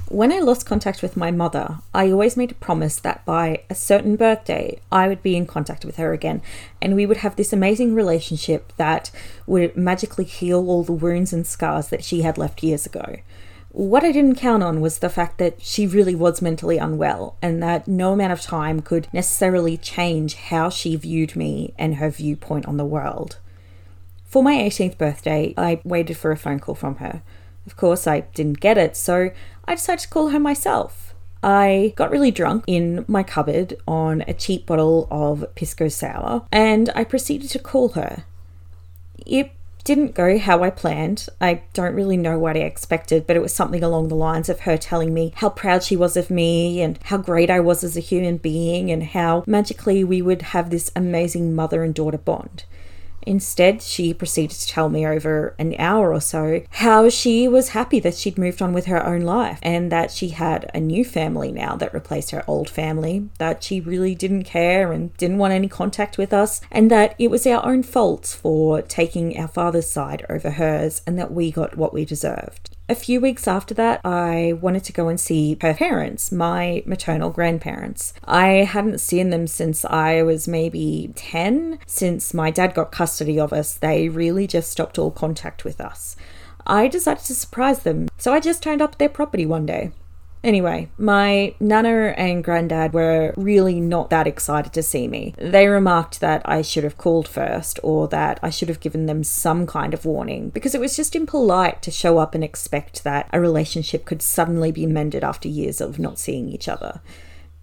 When 0.08 0.32
I 0.32 0.40
lost 0.40 0.66
contact 0.66 1.02
with 1.02 1.16
my 1.16 1.30
mother, 1.30 1.78
I 1.94 2.10
always 2.10 2.36
made 2.36 2.50
a 2.50 2.56
promise 2.56 2.98
that 2.98 3.24
by 3.24 3.62
a 3.70 3.76
certain 3.76 4.16
birthday, 4.16 4.80
I 4.90 5.06
would 5.06 5.22
be 5.22 5.36
in 5.36 5.46
contact 5.46 5.84
with 5.84 5.96
her 5.96 6.12
again, 6.12 6.42
and 6.82 6.96
we 6.96 7.06
would 7.06 7.18
have 7.18 7.36
this 7.36 7.52
amazing 7.52 7.94
relationship 7.94 8.72
that 8.76 9.12
would 9.46 9.76
magically 9.76 10.24
heal 10.24 10.68
all 10.68 10.82
the 10.82 10.92
wounds 10.92 11.32
and 11.32 11.46
scars 11.46 11.88
that 11.90 12.02
she 12.02 12.22
had 12.22 12.38
left 12.38 12.64
years 12.64 12.86
ago. 12.86 13.18
What 13.70 14.02
I 14.02 14.10
didn't 14.10 14.34
count 14.34 14.64
on 14.64 14.80
was 14.80 14.98
the 14.98 15.08
fact 15.08 15.38
that 15.38 15.62
she 15.62 15.86
really 15.86 16.16
was 16.16 16.42
mentally 16.42 16.76
unwell, 16.76 17.36
and 17.40 17.62
that 17.62 17.86
no 17.86 18.12
amount 18.12 18.32
of 18.32 18.40
time 18.40 18.82
could 18.82 19.06
necessarily 19.12 19.76
change 19.76 20.34
how 20.34 20.70
she 20.70 20.96
viewed 20.96 21.36
me 21.36 21.72
and 21.78 21.94
her 21.94 22.10
viewpoint 22.10 22.66
on 22.66 22.78
the 22.78 22.84
world. 22.84 23.38
For 24.30 24.44
my 24.44 24.54
18th 24.54 24.96
birthday, 24.96 25.52
I 25.56 25.80
waited 25.82 26.16
for 26.16 26.30
a 26.30 26.36
phone 26.36 26.60
call 26.60 26.76
from 26.76 26.96
her. 26.96 27.20
Of 27.66 27.76
course, 27.76 28.06
I 28.06 28.20
didn't 28.20 28.60
get 28.60 28.78
it, 28.78 28.96
so 28.96 29.32
I 29.64 29.74
decided 29.74 30.02
to 30.02 30.08
call 30.08 30.28
her 30.28 30.38
myself. 30.38 31.14
I 31.42 31.94
got 31.96 32.12
really 32.12 32.30
drunk 32.30 32.62
in 32.68 33.04
my 33.08 33.24
cupboard 33.24 33.76
on 33.88 34.22
a 34.28 34.34
cheap 34.34 34.66
bottle 34.66 35.08
of 35.10 35.44
Pisco 35.56 35.88
Sour 35.88 36.46
and 36.52 36.90
I 36.94 37.02
proceeded 37.02 37.50
to 37.50 37.58
call 37.58 37.90
her. 37.90 38.22
It 39.26 39.50
didn't 39.82 40.14
go 40.14 40.38
how 40.38 40.62
I 40.62 40.70
planned. 40.70 41.26
I 41.40 41.62
don't 41.72 41.96
really 41.96 42.16
know 42.16 42.38
what 42.38 42.56
I 42.56 42.60
expected, 42.60 43.26
but 43.26 43.34
it 43.34 43.42
was 43.42 43.52
something 43.52 43.82
along 43.82 44.08
the 44.08 44.14
lines 44.14 44.48
of 44.48 44.60
her 44.60 44.76
telling 44.76 45.12
me 45.12 45.32
how 45.36 45.48
proud 45.48 45.82
she 45.82 45.96
was 45.96 46.16
of 46.16 46.30
me 46.30 46.80
and 46.80 47.00
how 47.04 47.16
great 47.16 47.50
I 47.50 47.58
was 47.58 47.82
as 47.82 47.96
a 47.96 48.00
human 48.00 48.36
being 48.36 48.92
and 48.92 49.02
how 49.02 49.42
magically 49.46 50.04
we 50.04 50.22
would 50.22 50.42
have 50.42 50.70
this 50.70 50.92
amazing 50.94 51.52
mother 51.52 51.82
and 51.82 51.92
daughter 51.92 52.18
bond. 52.18 52.62
Instead, 53.30 53.80
she 53.80 54.12
proceeded 54.12 54.58
to 54.58 54.66
tell 54.66 54.88
me 54.88 55.06
over 55.06 55.54
an 55.56 55.72
hour 55.78 56.12
or 56.12 56.20
so 56.20 56.60
how 56.70 57.08
she 57.08 57.46
was 57.46 57.68
happy 57.68 58.00
that 58.00 58.16
she'd 58.16 58.36
moved 58.36 58.60
on 58.60 58.72
with 58.72 58.86
her 58.86 59.06
own 59.06 59.20
life 59.20 59.60
and 59.62 59.92
that 59.92 60.10
she 60.10 60.30
had 60.30 60.68
a 60.74 60.80
new 60.80 61.04
family 61.04 61.52
now 61.52 61.76
that 61.76 61.94
replaced 61.94 62.32
her 62.32 62.42
old 62.48 62.68
family, 62.68 63.28
that 63.38 63.62
she 63.62 63.80
really 63.80 64.16
didn't 64.16 64.42
care 64.42 64.90
and 64.90 65.16
didn't 65.16 65.38
want 65.38 65.52
any 65.52 65.68
contact 65.68 66.18
with 66.18 66.32
us, 66.32 66.60
and 66.72 66.90
that 66.90 67.14
it 67.20 67.30
was 67.30 67.46
our 67.46 67.64
own 67.64 67.84
faults 67.84 68.34
for 68.34 68.82
taking 68.82 69.38
our 69.38 69.46
father's 69.46 69.88
side 69.88 70.26
over 70.28 70.50
hers 70.50 71.00
and 71.06 71.16
that 71.16 71.32
we 71.32 71.52
got 71.52 71.76
what 71.76 71.94
we 71.94 72.04
deserved. 72.04 72.76
A 72.90 72.96
few 72.96 73.20
weeks 73.20 73.46
after 73.46 73.72
that, 73.74 74.00
I 74.04 74.54
wanted 74.60 74.82
to 74.82 74.92
go 74.92 75.06
and 75.06 75.20
see 75.20 75.56
her 75.60 75.74
parents, 75.74 76.32
my 76.32 76.82
maternal 76.84 77.30
grandparents. 77.30 78.12
I 78.24 78.64
hadn't 78.64 78.98
seen 78.98 79.30
them 79.30 79.46
since 79.46 79.84
I 79.84 80.22
was 80.22 80.48
maybe 80.48 81.12
10. 81.14 81.78
Since 81.86 82.34
my 82.34 82.50
dad 82.50 82.74
got 82.74 82.90
custody 82.90 83.38
of 83.38 83.52
us, 83.52 83.74
they 83.74 84.08
really 84.08 84.48
just 84.48 84.72
stopped 84.72 84.98
all 84.98 85.12
contact 85.12 85.64
with 85.64 85.80
us. 85.80 86.16
I 86.66 86.88
decided 86.88 87.22
to 87.26 87.34
surprise 87.36 87.84
them, 87.84 88.08
so 88.18 88.32
I 88.32 88.40
just 88.40 88.60
turned 88.60 88.82
up 88.82 88.94
at 88.94 88.98
their 88.98 89.08
property 89.08 89.46
one 89.46 89.66
day. 89.66 89.92
Anyway, 90.42 90.88
my 90.96 91.54
nana 91.60 92.14
and 92.16 92.42
granddad 92.42 92.94
were 92.94 93.34
really 93.36 93.78
not 93.78 94.08
that 94.08 94.26
excited 94.26 94.72
to 94.72 94.82
see 94.82 95.06
me. 95.06 95.34
They 95.36 95.66
remarked 95.66 96.20
that 96.20 96.40
I 96.46 96.62
should 96.62 96.84
have 96.84 96.96
called 96.96 97.28
first 97.28 97.78
or 97.82 98.08
that 98.08 98.40
I 98.42 98.48
should 98.48 98.68
have 98.68 98.80
given 98.80 99.04
them 99.04 99.22
some 99.22 99.66
kind 99.66 99.92
of 99.92 100.06
warning 100.06 100.48
because 100.48 100.74
it 100.74 100.80
was 100.80 100.96
just 100.96 101.14
impolite 101.14 101.82
to 101.82 101.90
show 101.90 102.16
up 102.16 102.34
and 102.34 102.42
expect 102.42 103.04
that 103.04 103.28
a 103.32 103.40
relationship 103.40 104.06
could 104.06 104.22
suddenly 104.22 104.72
be 104.72 104.86
mended 104.86 105.22
after 105.22 105.48
years 105.48 105.80
of 105.80 105.98
not 105.98 106.18
seeing 106.18 106.48
each 106.48 106.68
other 106.68 107.02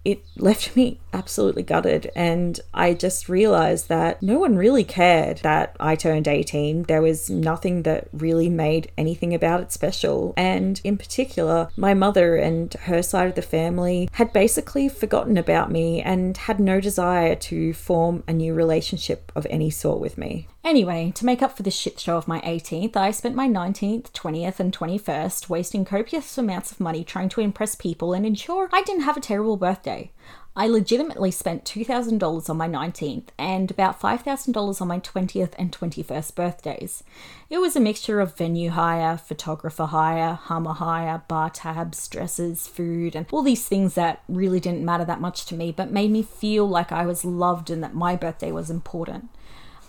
it 0.04 0.24
left 0.36 0.74
me 0.76 1.00
absolutely 1.12 1.62
gutted. 1.62 2.10
And 2.14 2.58
I 2.72 2.94
just 2.94 3.28
realized 3.28 3.88
that 3.88 4.22
no 4.22 4.38
one 4.38 4.56
really 4.56 4.84
cared 4.84 5.38
that 5.38 5.76
I 5.78 5.96
turned 5.96 6.28
18. 6.28 6.84
There 6.84 7.02
was 7.02 7.28
nothing 7.28 7.82
that 7.82 8.08
really 8.12 8.48
made 8.48 8.90
anything 8.96 9.34
about 9.34 9.60
it 9.60 9.72
special. 9.72 10.32
And 10.36 10.80
in 10.84 10.96
particular, 10.96 11.68
my 11.76 11.94
mother 11.94 12.36
and 12.36 12.72
her 12.82 13.02
side 13.02 13.28
of 13.28 13.34
the 13.34 13.42
family 13.42 14.08
had 14.12 14.32
basically 14.32 14.88
forgotten 14.88 15.36
about 15.36 15.70
me 15.70 16.00
and 16.00 16.36
had 16.36 16.60
no 16.60 16.80
desire 16.80 17.34
to 17.34 17.72
form 17.74 18.22
a 18.26 18.32
new 18.32 18.54
relationship 18.54 19.30
of 19.34 19.46
any 19.50 19.70
sort 19.70 20.00
with 20.00 20.16
me. 20.16 20.48
Anyway, 20.68 21.10
to 21.14 21.24
make 21.24 21.40
up 21.40 21.56
for 21.56 21.62
this 21.62 21.74
shit 21.74 21.98
show 21.98 22.18
of 22.18 22.28
my 22.28 22.42
18th, 22.42 22.94
I 22.94 23.10
spent 23.10 23.34
my 23.34 23.48
19th, 23.48 24.12
20th, 24.12 24.60
and 24.60 24.70
21st 24.70 25.48
wasting 25.48 25.86
copious 25.86 26.36
amounts 26.36 26.70
of 26.70 26.78
money 26.78 27.02
trying 27.02 27.30
to 27.30 27.40
impress 27.40 27.74
people 27.74 28.12
and 28.12 28.26
ensure 28.26 28.68
I 28.70 28.82
didn't 28.82 29.04
have 29.04 29.16
a 29.16 29.20
terrible 29.20 29.56
birthday. 29.56 30.12
I 30.54 30.66
legitimately 30.66 31.30
spent 31.30 31.64
$2,000 31.64 32.50
on 32.50 32.56
my 32.58 32.68
19th 32.68 33.28
and 33.38 33.70
about 33.70 33.98
$5,000 33.98 34.82
on 34.82 34.88
my 34.88 34.98
20th 34.98 35.52
and 35.58 35.72
21st 35.72 36.34
birthdays. 36.34 37.02
It 37.48 37.58
was 37.58 37.74
a 37.74 37.80
mixture 37.80 38.20
of 38.20 38.36
venue 38.36 38.68
hire, 38.68 39.16
photographer 39.16 39.86
hire, 39.86 40.34
Hummer 40.34 40.74
hire, 40.74 41.22
bar 41.28 41.48
tabs, 41.48 42.06
dresses, 42.08 42.68
food, 42.68 43.16
and 43.16 43.24
all 43.30 43.42
these 43.42 43.66
things 43.66 43.94
that 43.94 44.22
really 44.28 44.60
didn't 44.60 44.84
matter 44.84 45.06
that 45.06 45.22
much 45.22 45.46
to 45.46 45.54
me 45.54 45.72
but 45.72 45.90
made 45.90 46.10
me 46.10 46.22
feel 46.22 46.68
like 46.68 46.92
I 46.92 47.06
was 47.06 47.24
loved 47.24 47.70
and 47.70 47.82
that 47.82 47.94
my 47.94 48.16
birthday 48.16 48.52
was 48.52 48.68
important. 48.68 49.30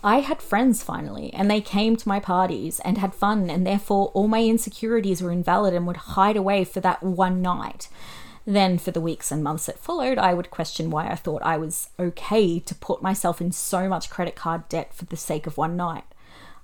I 0.02 0.20
had 0.20 0.40
friends 0.40 0.82
finally, 0.82 1.32
and 1.34 1.50
they 1.50 1.60
came 1.60 1.96
to 1.96 2.08
my 2.08 2.20
parties 2.20 2.80
and 2.80 2.98
had 2.98 3.14
fun, 3.14 3.50
and 3.50 3.66
therefore 3.66 4.10
all 4.14 4.28
my 4.28 4.42
insecurities 4.42 5.22
were 5.22 5.30
invalid 5.30 5.74
and 5.74 5.86
would 5.86 5.98
hide 5.98 6.36
away 6.36 6.64
for 6.64 6.80
that 6.80 7.02
one 7.02 7.42
night. 7.42 7.88
Then, 8.46 8.78
for 8.78 8.90
the 8.90 9.00
weeks 9.00 9.30
and 9.30 9.44
months 9.44 9.66
that 9.66 9.78
followed, 9.78 10.16
I 10.16 10.32
would 10.32 10.50
question 10.50 10.90
why 10.90 11.08
I 11.08 11.14
thought 11.14 11.42
I 11.42 11.58
was 11.58 11.90
okay 11.98 12.58
to 12.58 12.74
put 12.74 13.02
myself 13.02 13.40
in 13.40 13.52
so 13.52 13.88
much 13.88 14.08
credit 14.08 14.34
card 14.34 14.68
debt 14.70 14.94
for 14.94 15.04
the 15.04 15.16
sake 15.16 15.46
of 15.46 15.58
one 15.58 15.76
night. 15.76 16.04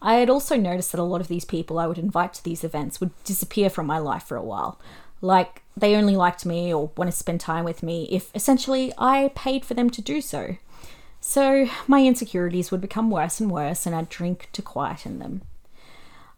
I 0.01 0.15
had 0.15 0.31
also 0.31 0.57
noticed 0.57 0.93
that 0.93 1.01
a 1.01 1.05
lot 1.05 1.21
of 1.21 1.29
these 1.29 1.45
people 1.45 1.79
I 1.79 1.87
would 1.87 1.99
invite 1.99 2.35
to 2.35 2.45
these 2.45 2.65
events 2.65 3.01
would 3.01 3.13
disappear 3.25 3.69
from 3.69 3.87
my 3.87 3.99
life 3.99 4.23
for 4.23 4.37
a 4.37 4.43
while. 4.43 4.81
Like, 5.21 5.63
they 5.77 5.95
only 5.95 6.17
liked 6.17 6.47
me 6.47 6.73
or 6.73 6.91
want 6.97 7.11
to 7.11 7.17
spend 7.17 7.41
time 7.41 7.65
with 7.65 7.83
me 7.83 8.09
if 8.11 8.35
essentially 8.35 8.93
I 8.97 9.31
paid 9.35 9.65
for 9.65 9.75
them 9.75 9.91
to 9.91 10.03
do 10.03 10.21
so. 10.21 10.57
So 11.29 11.69
my 11.89 12.05
insecurities 12.05 12.71
would 12.71 12.81
become 12.81 13.11
worse 13.11 13.41
and 13.41 13.51
worse, 13.51 13.85
and 13.85 13.97
I'd 13.97 14.09
drink 14.09 14.49
to 14.53 14.63
quieten 14.63 15.19
them. 15.19 15.43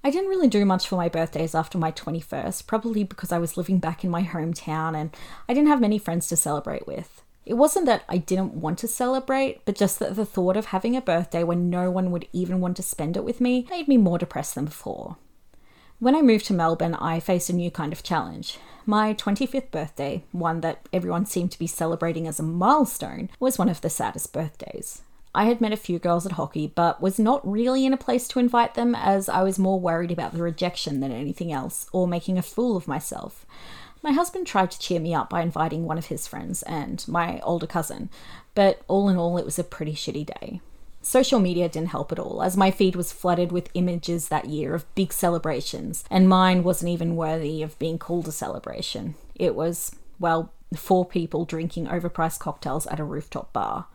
I 0.03 0.09
didn't 0.09 0.31
really 0.31 0.49
do 0.49 0.65
much 0.65 0.89
for 0.89 0.97
my 0.97 1.11
birthdays 1.11 1.55
after 1.55 1.77
my 1.77 1.93
21st, 1.93 2.67
probably 2.67 3.05
because 3.05 3.31
I 3.31 3.39
was 3.39 3.59
living 3.59 3.81
back 3.81 4.03
in 4.03 4.09
my 4.09 4.23
hometown 4.23 4.97
and 4.99 5.15
I 5.47 5.53
didn't 5.53 5.69
have 5.69 5.83
many 5.83 5.99
friends 5.99 6.27
to 6.29 6.37
celebrate 6.37 6.87
with. 6.87 7.23
It 7.45 7.55
wasn't 7.55 7.85
that 7.85 8.05
I 8.09 8.17
didn't 8.17 8.55
want 8.55 8.79
to 8.79 8.89
celebrate, 8.89 9.63
but 9.67 9.77
just 9.77 9.99
that 9.99 10.17
the 10.17 10.25
thought 10.25 10.57
of 10.57 10.67
having 10.67 10.97
a 10.97 11.03
birthday 11.03 11.45
when 11.45 11.69
no 11.69 11.91
one 11.91 12.11
would 12.11 12.27
even 12.33 12.63
want 12.63 12.79
to 12.79 12.83
spend 12.83 13.19
it 13.19 13.25
with 13.25 13.43
me 13.43 13.67
made 13.69 13.89
me 13.89 13.99
more 13.99 14.17
depressed 14.17 14.55
than 14.55 14.65
before. 14.65 15.19
When 15.99 16.17
I 16.17 16.23
moved 16.23 16.47
to 16.47 16.55
Melbourne, 16.55 16.95
I 16.95 17.21
faced 17.21 17.51
a 17.51 17.53
new 17.53 17.71
kind 17.71 17.93
of 17.93 18.03
challenge. 18.03 18.59
My 18.89 19.13
25th 19.13 19.71
birthday, 19.71 20.25
one 20.33 20.63
that 20.63 20.89
everyone 20.95 21.27
seemed 21.27 21.53
to 21.53 21.59
be 21.59 21.67
celebrating 21.67 22.27
as 22.27 22.41
a 22.41 22.43
milestone, 22.43 23.29
was 23.39 23.59
one 23.59 23.69
of 23.69 23.83
the 23.83 23.91
saddest 23.91 24.33
birthdays. 24.33 25.03
I 25.35 25.45
had 25.45 25.61
met 25.61 25.75
a 25.75 25.77
few 25.77 25.99
girls 25.99 26.25
at 26.25 26.33
hockey, 26.33 26.73
but 26.75 26.99
was 26.99 27.19
not 27.19 27.47
really 27.47 27.85
in 27.85 27.93
a 27.93 27.99
place 27.99 28.27
to 28.29 28.39
invite 28.39 28.77
them 28.77 28.95
as 28.95 29.29
I 29.29 29.43
was 29.43 29.59
more 29.59 29.79
worried 29.79 30.11
about 30.11 30.33
the 30.33 30.41
rejection 30.41 31.01
than 31.01 31.13
anything 31.13 31.53
else, 31.53 31.87
or 31.93 32.09
making 32.09 32.39
a 32.39 32.43
fool 32.43 32.79
of 32.79 32.89
myself. 32.89 33.45
My 34.03 34.13
husband 34.13 34.47
tried 34.47 34.71
to 34.71 34.79
cheer 34.79 35.01
me 35.01 35.13
up 35.13 35.29
by 35.29 35.43
inviting 35.43 35.85
one 35.85 35.99
of 35.99 36.07
his 36.07 36.27
friends 36.27 36.63
and 36.63 37.07
my 37.07 37.41
older 37.41 37.67
cousin, 37.67 38.09
but 38.55 38.81
all 38.89 39.11
in 39.11 39.19
all, 39.19 39.37
it 39.37 39.45
was 39.45 39.59
a 39.59 39.65
pretty 39.65 39.93
shitty 39.93 40.25
day. 40.25 40.63
Social 41.09 41.41
media 41.41 41.71
didn't 41.71 41.89
help 41.89 42.13
at 42.13 42.19
all, 42.19 42.43
as 42.43 42.55
my 42.55 42.71
feed 42.71 42.95
was 42.95 43.13
flooded 43.13 43.51
with 43.51 43.71
images 43.73 44.29
that 44.29 44.45
year 44.45 44.75
of 44.75 44.95
big 44.95 45.11
celebrations, 45.11 46.05
and 46.11 46.29
mine 46.29 46.63
wasn't 46.63 46.91
even 46.91 47.17
worthy 47.17 47.63
of 47.63 47.79
being 47.79 47.99
called 47.99 48.29
a 48.29 48.31
celebration. 48.31 49.15
It 49.35 49.55
was, 49.55 49.97
well, 50.21 50.53
four 50.77 51.07
people 51.07 51.47
drinking 51.47 51.87
overpriced 51.87 52.41
cocktails 52.41 52.87
at 52.89 53.01
a 53.01 53.05
rooftop 53.05 53.55
bar. 53.55 53.87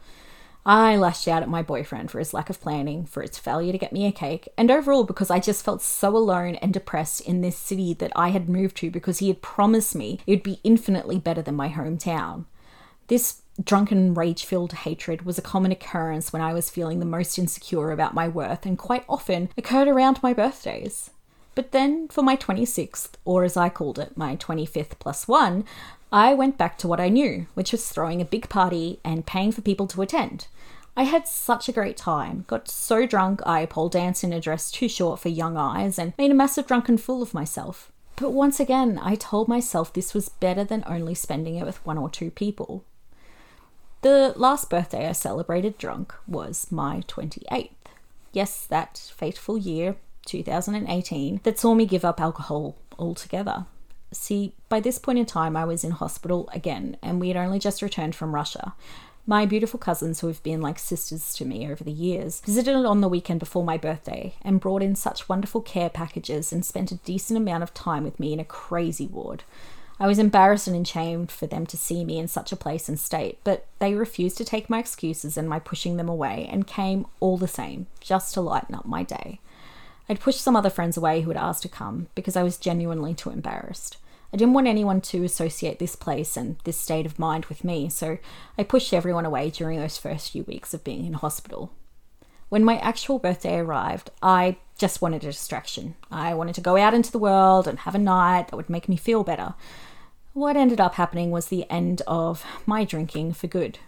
I 0.65 0.95
lashed 0.95 1.27
out 1.27 1.43
at 1.43 1.49
my 1.49 1.61
boyfriend 1.61 2.09
for 2.09 2.17
his 2.17 2.33
lack 2.33 2.49
of 2.49 2.59
planning, 2.59 3.05
for 3.05 3.21
its 3.21 3.37
failure 3.37 3.73
to 3.73 3.77
get 3.77 3.93
me 3.93 4.07
a 4.07 4.11
cake, 4.11 4.49
and 4.57 4.71
overall 4.71 5.03
because 5.03 5.29
I 5.29 5.39
just 5.39 5.63
felt 5.63 5.83
so 5.83 6.17
alone 6.17 6.55
and 6.55 6.73
depressed 6.73 7.21
in 7.21 7.41
this 7.41 7.55
city 7.55 7.93
that 7.93 8.11
I 8.15 8.29
had 8.29 8.49
moved 8.49 8.75
to 8.77 8.89
because 8.89 9.19
he 9.19 9.27
had 9.27 9.43
promised 9.43 9.93
me 9.93 10.19
it 10.25 10.31
would 10.31 10.41
be 10.41 10.61
infinitely 10.63 11.19
better 11.19 11.43
than 11.43 11.53
my 11.53 11.69
hometown. 11.69 12.45
This 13.05 13.42
drunken, 13.61 14.13
rage 14.13 14.45
filled 14.45 14.73
hatred 14.73 15.23
was 15.23 15.37
a 15.37 15.41
common 15.41 15.71
occurrence 15.71 16.31
when 16.31 16.41
I 16.41 16.53
was 16.53 16.69
feeling 16.69 16.99
the 16.99 17.05
most 17.05 17.37
insecure 17.37 17.91
about 17.91 18.13
my 18.13 18.27
worth 18.27 18.65
and 18.65 18.77
quite 18.77 19.05
often 19.09 19.49
occurred 19.57 19.87
around 19.87 20.21
my 20.23 20.33
birthdays. 20.33 21.11
But 21.55 21.71
then, 21.71 22.07
for 22.07 22.23
my 22.23 22.35
26th, 22.35 23.11
or 23.25 23.43
as 23.43 23.55
I 23.55 23.69
called 23.69 23.99
it, 23.99 24.17
my 24.17 24.35
25th 24.35 24.97
plus 24.99 25.27
one, 25.27 25.65
I 26.11 26.33
went 26.33 26.57
back 26.57 26.77
to 26.79 26.87
what 26.87 26.99
I 26.99 27.09
knew, 27.09 27.47
which 27.53 27.71
was 27.71 27.87
throwing 27.87 28.21
a 28.21 28.25
big 28.25 28.49
party 28.49 28.99
and 29.03 29.25
paying 29.25 29.51
for 29.51 29.61
people 29.61 29.87
to 29.87 30.01
attend. 30.01 30.47
I 30.95 31.03
had 31.03 31.27
such 31.27 31.67
a 31.67 31.73
great 31.73 31.97
time, 31.97 32.45
got 32.47 32.67
so 32.67 33.07
drunk 33.07 33.41
I 33.45 33.65
pole 33.65 33.89
danced 33.89 34.23
in 34.23 34.31
a 34.31 34.39
dress 34.39 34.69
too 34.69 34.87
short 34.87 35.19
for 35.19 35.29
young 35.29 35.57
eyes, 35.57 35.97
and 35.97 36.13
made 36.17 36.29
a 36.31 36.35
massive 36.35 36.67
drunken 36.67 36.97
fool 36.97 37.23
of 37.23 37.33
myself. 37.33 37.91
But 38.15 38.31
once 38.31 38.59
again, 38.59 38.99
I 39.01 39.15
told 39.15 39.47
myself 39.47 39.91
this 39.91 40.13
was 40.13 40.29
better 40.29 40.63
than 40.63 40.83
only 40.85 41.15
spending 41.15 41.55
it 41.55 41.65
with 41.65 41.83
one 41.85 41.97
or 41.97 42.09
two 42.09 42.29
people. 42.29 42.83
The 44.03 44.33
last 44.35 44.69
birthday 44.69 45.07
I 45.07 45.13
celebrated 45.13 45.77
drunk 45.77 46.13
was 46.27 46.69
my 46.69 47.03
28th. 47.07 47.69
Yes, 48.33 48.65
that 48.65 48.97
fateful 49.15 49.57
year, 49.57 49.95
2018, 50.25 51.39
that 51.43 51.57
saw 51.57 51.73
me 51.73 51.85
give 51.85 52.03
up 52.03 52.19
alcohol 52.19 52.75
altogether. 52.99 53.65
See, 54.11 54.55
by 54.67 54.81
this 54.81 54.97
point 54.99 55.19
in 55.19 55.25
time, 55.25 55.55
I 55.55 55.63
was 55.63 55.85
in 55.85 55.91
hospital 55.91 56.49
again, 56.51 56.97
and 57.01 57.21
we 57.21 57.29
had 57.29 57.37
only 57.37 57.59
just 57.59 57.81
returned 57.81 58.13
from 58.13 58.35
Russia. 58.35 58.73
My 59.25 59.45
beautiful 59.45 59.79
cousins, 59.79 60.19
who 60.19 60.27
have 60.27 60.43
been 60.43 60.59
like 60.59 60.79
sisters 60.79 61.33
to 61.35 61.45
me 61.45 61.71
over 61.71 61.85
the 61.85 61.89
years, 61.89 62.41
visited 62.41 62.75
on 62.75 62.99
the 62.99 63.07
weekend 63.07 63.39
before 63.39 63.63
my 63.63 63.77
birthday 63.77 64.35
and 64.41 64.59
brought 64.59 64.83
in 64.83 64.95
such 64.95 65.29
wonderful 65.29 65.61
care 65.61 65.89
packages 65.89 66.51
and 66.51 66.65
spent 66.65 66.91
a 66.91 66.95
decent 66.95 67.37
amount 67.37 67.63
of 67.63 67.73
time 67.73 68.03
with 68.03 68.19
me 68.19 68.33
in 68.33 68.41
a 68.41 68.43
crazy 68.43 69.07
ward. 69.07 69.45
I 69.99 70.07
was 70.07 70.19
embarrassed 70.19 70.67
and 70.67 70.85
ashamed 70.85 71.31
for 71.31 71.45
them 71.45 71.65
to 71.67 71.77
see 71.77 72.03
me 72.03 72.17
in 72.17 72.27
such 72.27 72.51
a 72.51 72.57
place 72.57 72.89
and 72.89 72.99
state, 72.99 73.39
but 73.43 73.65
they 73.79 73.93
refused 73.93 74.37
to 74.37 74.45
take 74.45 74.69
my 74.69 74.79
excuses 74.79 75.37
and 75.37 75.47
my 75.47 75.59
pushing 75.59 75.97
them 75.97 76.09
away 76.09 76.49
and 76.51 76.67
came 76.67 77.05
all 77.19 77.37
the 77.37 77.47
same, 77.47 77.87
just 77.99 78.33
to 78.33 78.41
lighten 78.41 78.75
up 78.75 78.85
my 78.85 79.03
day. 79.03 79.39
I'd 80.09 80.19
pushed 80.19 80.41
some 80.41 80.55
other 80.55 80.69
friends 80.69 80.97
away 80.97 81.21
who 81.21 81.29
had 81.29 81.37
asked 81.37 81.61
to 81.61 81.69
come 81.69 82.07
because 82.15 82.35
I 82.35 82.43
was 82.43 82.57
genuinely 82.57 83.13
too 83.13 83.29
embarrassed. 83.29 83.97
I 84.33 84.37
didn't 84.37 84.55
want 84.55 84.67
anyone 84.67 84.99
to 85.01 85.23
associate 85.23 85.77
this 85.77 85.95
place 85.95 86.35
and 86.35 86.57
this 86.63 86.77
state 86.77 87.05
of 87.05 87.19
mind 87.19 87.45
with 87.45 87.63
me, 87.63 87.87
so 87.87 88.17
I 88.57 88.63
pushed 88.63 88.93
everyone 88.93 89.25
away 89.25 89.51
during 89.51 89.79
those 89.79 89.99
first 89.99 90.31
few 90.31 90.43
weeks 90.43 90.73
of 90.73 90.83
being 90.83 91.05
in 91.05 91.13
hospital. 91.13 91.71
When 92.53 92.63
my 92.63 92.77
actual 92.77 93.17
birthday 93.17 93.57
arrived, 93.57 94.11
I 94.21 94.57
just 94.77 95.01
wanted 95.01 95.23
a 95.23 95.31
distraction. 95.31 95.95
I 96.11 96.35
wanted 96.35 96.53
to 96.53 96.61
go 96.61 96.77
out 96.77 96.93
into 96.93 97.11
the 97.11 97.17
world 97.17 97.67
and 97.67 97.79
have 97.79 97.95
a 97.95 97.97
night 97.97 98.49
that 98.49 98.55
would 98.55 98.69
make 98.69 98.87
me 98.87 98.95
feel 98.95 99.23
better. 99.23 99.55
What 100.33 100.55
ended 100.55 100.79
up 100.79 100.93
happening 100.93 101.31
was 101.31 101.47
the 101.47 101.67
end 101.67 102.03
of 102.05 102.45
my 102.67 102.83
drinking 102.83 103.33
for 103.33 103.47
good. 103.47 103.79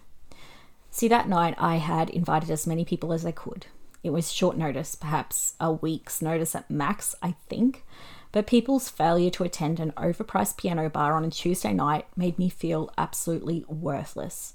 See, 0.90 1.06
that 1.06 1.28
night 1.28 1.54
I 1.58 1.76
had 1.76 2.10
invited 2.10 2.50
as 2.50 2.66
many 2.66 2.84
people 2.84 3.12
as 3.12 3.24
I 3.24 3.30
could. 3.30 3.66
It 4.02 4.10
was 4.10 4.32
short 4.32 4.56
notice, 4.56 4.96
perhaps 4.96 5.54
a 5.60 5.70
week's 5.70 6.20
notice 6.20 6.56
at 6.56 6.68
max, 6.68 7.14
I 7.22 7.36
think, 7.48 7.84
but 8.32 8.48
people's 8.48 8.88
failure 8.88 9.30
to 9.30 9.44
attend 9.44 9.78
an 9.78 9.92
overpriced 9.92 10.56
piano 10.56 10.88
bar 10.88 11.14
on 11.14 11.24
a 11.24 11.30
Tuesday 11.30 11.72
night 11.72 12.06
made 12.16 12.36
me 12.36 12.48
feel 12.48 12.92
absolutely 12.98 13.64
worthless. 13.68 14.54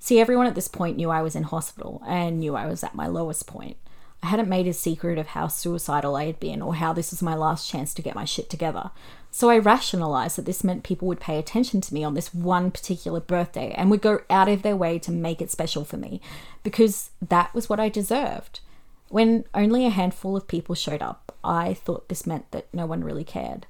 See, 0.00 0.20
everyone 0.20 0.46
at 0.46 0.54
this 0.54 0.68
point 0.68 0.96
knew 0.96 1.10
I 1.10 1.22
was 1.22 1.34
in 1.34 1.44
hospital 1.44 2.02
and 2.06 2.40
knew 2.40 2.54
I 2.56 2.66
was 2.66 2.84
at 2.84 2.94
my 2.94 3.06
lowest 3.06 3.46
point. 3.46 3.76
I 4.22 4.26
hadn't 4.26 4.48
made 4.48 4.66
a 4.66 4.72
secret 4.72 5.18
of 5.18 5.28
how 5.28 5.46
suicidal 5.46 6.16
I 6.16 6.24
had 6.26 6.40
been 6.40 6.60
or 6.60 6.74
how 6.74 6.92
this 6.92 7.12
was 7.12 7.22
my 7.22 7.34
last 7.34 7.68
chance 7.68 7.94
to 7.94 8.02
get 8.02 8.16
my 8.16 8.24
shit 8.24 8.50
together. 8.50 8.90
So 9.30 9.50
I 9.50 9.58
rationalized 9.58 10.36
that 10.36 10.44
this 10.44 10.64
meant 10.64 10.82
people 10.82 11.06
would 11.08 11.20
pay 11.20 11.38
attention 11.38 11.80
to 11.82 11.94
me 11.94 12.02
on 12.02 12.14
this 12.14 12.34
one 12.34 12.70
particular 12.70 13.20
birthday 13.20 13.72
and 13.76 13.90
would 13.90 14.00
go 14.00 14.20
out 14.28 14.48
of 14.48 14.62
their 14.62 14.76
way 14.76 14.98
to 15.00 15.12
make 15.12 15.40
it 15.40 15.50
special 15.50 15.84
for 15.84 15.96
me 15.96 16.20
because 16.62 17.10
that 17.26 17.54
was 17.54 17.68
what 17.68 17.78
I 17.78 17.88
deserved. 17.88 18.60
When 19.08 19.44
only 19.54 19.86
a 19.86 19.90
handful 19.90 20.36
of 20.36 20.48
people 20.48 20.74
showed 20.74 21.02
up, 21.02 21.36
I 21.44 21.74
thought 21.74 22.08
this 22.08 22.26
meant 22.26 22.50
that 22.50 22.66
no 22.72 22.86
one 22.86 23.04
really 23.04 23.24
cared. 23.24 23.66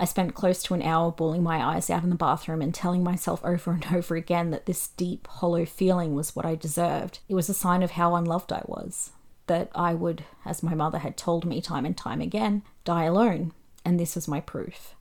I 0.00 0.04
spent 0.04 0.34
close 0.34 0.62
to 0.64 0.74
an 0.74 0.82
hour 0.82 1.12
bawling 1.12 1.42
my 1.42 1.64
eyes 1.64 1.88
out 1.90 2.02
in 2.02 2.10
the 2.10 2.16
bathroom 2.16 2.60
and 2.60 2.74
telling 2.74 3.04
myself 3.04 3.44
over 3.44 3.72
and 3.72 3.86
over 3.94 4.16
again 4.16 4.50
that 4.50 4.66
this 4.66 4.88
deep, 4.88 5.26
hollow 5.26 5.64
feeling 5.64 6.14
was 6.14 6.34
what 6.34 6.46
I 6.46 6.54
deserved. 6.54 7.20
It 7.28 7.34
was 7.34 7.48
a 7.48 7.54
sign 7.54 7.82
of 7.82 7.92
how 7.92 8.14
unloved 8.14 8.52
I 8.52 8.62
was 8.66 9.12
that 9.46 9.70
I 9.74 9.94
would, 9.94 10.24
as 10.44 10.62
my 10.62 10.74
mother 10.74 10.98
had 10.98 11.16
told 11.16 11.44
me 11.44 11.60
time 11.60 11.84
and 11.84 11.96
time 11.96 12.20
again, 12.20 12.62
die 12.84 13.04
alone, 13.04 13.52
and 13.84 13.98
this 13.98 14.14
was 14.14 14.28
my 14.28 14.40
proof. 14.40 14.94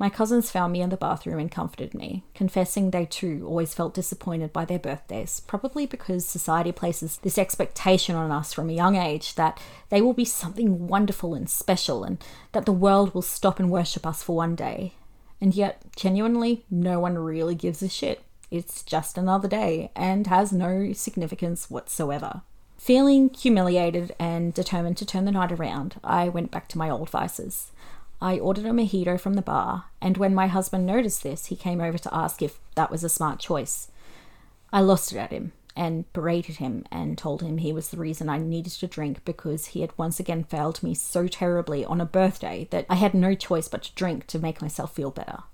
My 0.00 0.08
cousins 0.08 0.48
found 0.48 0.72
me 0.72 0.80
in 0.80 0.90
the 0.90 0.96
bathroom 0.96 1.40
and 1.40 1.50
comforted 1.50 1.92
me, 1.92 2.22
confessing 2.32 2.90
they 2.90 3.04
too 3.04 3.44
always 3.48 3.74
felt 3.74 3.94
disappointed 3.94 4.52
by 4.52 4.64
their 4.64 4.78
birthdays, 4.78 5.40
probably 5.40 5.86
because 5.86 6.24
society 6.24 6.70
places 6.70 7.18
this 7.18 7.36
expectation 7.36 8.14
on 8.14 8.30
us 8.30 8.52
from 8.52 8.70
a 8.70 8.74
young 8.74 8.94
age 8.94 9.34
that 9.34 9.60
they 9.88 10.00
will 10.00 10.12
be 10.12 10.24
something 10.24 10.86
wonderful 10.86 11.34
and 11.34 11.50
special 11.50 12.04
and 12.04 12.22
that 12.52 12.64
the 12.64 12.72
world 12.72 13.12
will 13.12 13.22
stop 13.22 13.58
and 13.58 13.70
worship 13.70 14.06
us 14.06 14.22
for 14.22 14.36
one 14.36 14.54
day. 14.54 14.94
And 15.40 15.52
yet, 15.52 15.82
genuinely, 15.96 16.64
no 16.70 17.00
one 17.00 17.18
really 17.18 17.56
gives 17.56 17.82
a 17.82 17.88
shit. 17.88 18.22
It's 18.52 18.84
just 18.84 19.18
another 19.18 19.48
day 19.48 19.90
and 19.96 20.28
has 20.28 20.52
no 20.52 20.92
significance 20.92 21.68
whatsoever. 21.68 22.42
Feeling 22.76 23.30
humiliated 23.30 24.14
and 24.20 24.54
determined 24.54 24.96
to 24.98 25.06
turn 25.06 25.24
the 25.24 25.32
night 25.32 25.50
around, 25.50 25.96
I 26.04 26.28
went 26.28 26.52
back 26.52 26.68
to 26.68 26.78
my 26.78 26.88
old 26.88 27.10
vices. 27.10 27.72
I 28.20 28.38
ordered 28.38 28.66
a 28.66 28.70
mojito 28.70 29.18
from 29.18 29.34
the 29.34 29.42
bar, 29.42 29.84
and 30.00 30.16
when 30.16 30.34
my 30.34 30.48
husband 30.48 30.84
noticed 30.86 31.22
this, 31.22 31.46
he 31.46 31.56
came 31.56 31.80
over 31.80 31.98
to 31.98 32.14
ask 32.14 32.42
if 32.42 32.58
that 32.74 32.90
was 32.90 33.04
a 33.04 33.08
smart 33.08 33.38
choice. 33.38 33.90
I 34.72 34.80
lost 34.80 35.12
it 35.12 35.18
at 35.18 35.30
him 35.30 35.52
and 35.76 36.12
berated 36.12 36.56
him 36.56 36.84
and 36.90 37.16
told 37.16 37.40
him 37.40 37.58
he 37.58 37.72
was 37.72 37.90
the 37.90 37.96
reason 37.96 38.28
I 38.28 38.38
needed 38.38 38.72
to 38.72 38.88
drink 38.88 39.24
because 39.24 39.66
he 39.66 39.82
had 39.82 39.96
once 39.96 40.18
again 40.18 40.42
failed 40.42 40.82
me 40.82 40.92
so 40.94 41.28
terribly 41.28 41.84
on 41.84 42.00
a 42.00 42.06
birthday 42.06 42.66
that 42.70 42.86
I 42.90 42.96
had 42.96 43.14
no 43.14 43.36
choice 43.36 43.68
but 43.68 43.84
to 43.84 43.94
drink 43.94 44.26
to 44.26 44.40
make 44.40 44.60
myself 44.60 44.92
feel 44.92 45.12
better. 45.12 45.44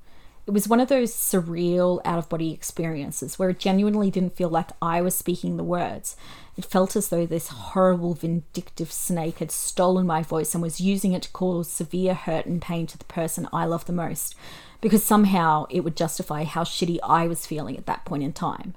It 0.46 0.50
was 0.50 0.68
one 0.68 0.80
of 0.80 0.88
those 0.88 1.14
surreal 1.14 2.02
out 2.04 2.18
of 2.18 2.28
body 2.28 2.52
experiences 2.52 3.38
where 3.38 3.48
it 3.48 3.58
genuinely 3.58 4.10
didn't 4.10 4.36
feel 4.36 4.50
like 4.50 4.70
I 4.82 5.00
was 5.00 5.14
speaking 5.14 5.56
the 5.56 5.64
words. 5.64 6.16
It 6.58 6.66
felt 6.66 6.96
as 6.96 7.08
though 7.08 7.24
this 7.24 7.48
horrible, 7.48 8.12
vindictive 8.12 8.92
snake 8.92 9.38
had 9.38 9.50
stolen 9.50 10.06
my 10.06 10.22
voice 10.22 10.54
and 10.54 10.62
was 10.62 10.82
using 10.82 11.14
it 11.14 11.22
to 11.22 11.30
cause 11.30 11.68
severe 11.68 12.12
hurt 12.12 12.44
and 12.44 12.60
pain 12.60 12.86
to 12.88 12.98
the 12.98 13.06
person 13.06 13.48
I 13.54 13.64
love 13.64 13.86
the 13.86 13.94
most, 13.94 14.34
because 14.82 15.02
somehow 15.02 15.64
it 15.70 15.80
would 15.80 15.96
justify 15.96 16.44
how 16.44 16.62
shitty 16.62 16.98
I 17.02 17.26
was 17.26 17.46
feeling 17.46 17.78
at 17.78 17.86
that 17.86 18.04
point 18.04 18.22
in 18.22 18.34
time. 18.34 18.74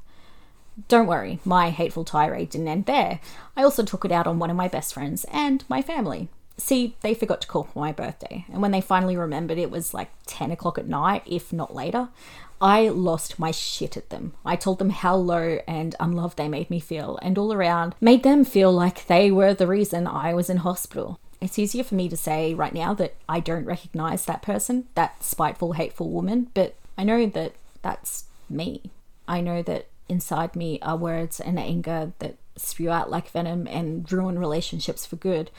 Don't 0.87 1.07
worry, 1.07 1.39
my 1.43 1.69
hateful 1.69 2.05
tirade 2.05 2.51
didn't 2.51 2.69
end 2.69 2.85
there. 2.85 3.19
I 3.57 3.63
also 3.63 3.83
took 3.83 4.05
it 4.05 4.11
out 4.11 4.25
on 4.25 4.39
one 4.39 4.49
of 4.49 4.55
my 4.55 4.69
best 4.69 4.93
friends 4.93 5.25
and 5.33 5.65
my 5.67 5.81
family. 5.81 6.29
See, 6.57 6.95
they 7.01 7.13
forgot 7.13 7.41
to 7.41 7.47
call 7.47 7.65
for 7.65 7.79
my 7.79 7.91
birthday, 7.91 8.45
and 8.51 8.61
when 8.61 8.71
they 8.71 8.81
finally 8.81 9.15
remembered, 9.15 9.59
it 9.59 9.69
was 9.69 9.93
like 9.93 10.09
10 10.25 10.51
o'clock 10.51 10.79
at 10.79 10.87
night, 10.87 11.21
if 11.25 11.53
not 11.53 11.75
later. 11.75 12.09
I 12.59 12.89
lost 12.89 13.37
my 13.37 13.51
shit 13.51 13.95
at 13.95 14.09
them. 14.09 14.33
I 14.43 14.55
told 14.55 14.79
them 14.79 14.89
how 14.89 15.15
low 15.15 15.59
and 15.67 15.95
unloved 15.99 16.37
they 16.37 16.49
made 16.49 16.71
me 16.71 16.79
feel, 16.79 17.19
and 17.21 17.37
all 17.37 17.53
around 17.53 17.93
made 18.01 18.23
them 18.23 18.43
feel 18.43 18.71
like 18.71 19.05
they 19.05 19.29
were 19.29 19.53
the 19.53 19.67
reason 19.67 20.07
I 20.07 20.33
was 20.33 20.49
in 20.49 20.57
hospital. 20.57 21.19
It's 21.39 21.59
easier 21.59 21.83
for 21.83 21.93
me 21.93 22.09
to 22.09 22.17
say 22.17 22.55
right 22.55 22.73
now 22.73 22.95
that 22.95 23.13
I 23.29 23.39
don't 23.39 23.65
recognize 23.65 24.25
that 24.25 24.41
person, 24.41 24.87
that 24.95 25.23
spiteful, 25.23 25.73
hateful 25.73 26.09
woman, 26.09 26.49
but 26.55 26.73
I 26.97 27.03
know 27.03 27.27
that 27.27 27.53
that's 27.83 28.23
me. 28.49 28.89
I 29.27 29.41
know 29.41 29.61
that 29.61 29.87
inside 30.09 30.55
me 30.55 30.79
are 30.81 30.97
words 30.97 31.39
and 31.39 31.59
anger 31.59 32.13
that 32.17 32.37
spew 32.55 32.89
out 32.89 33.11
like 33.11 33.29
venom 33.29 33.67
and 33.67 34.11
ruin 34.11 34.39
relationships 34.39 35.05
for 35.05 35.17
good. 35.17 35.51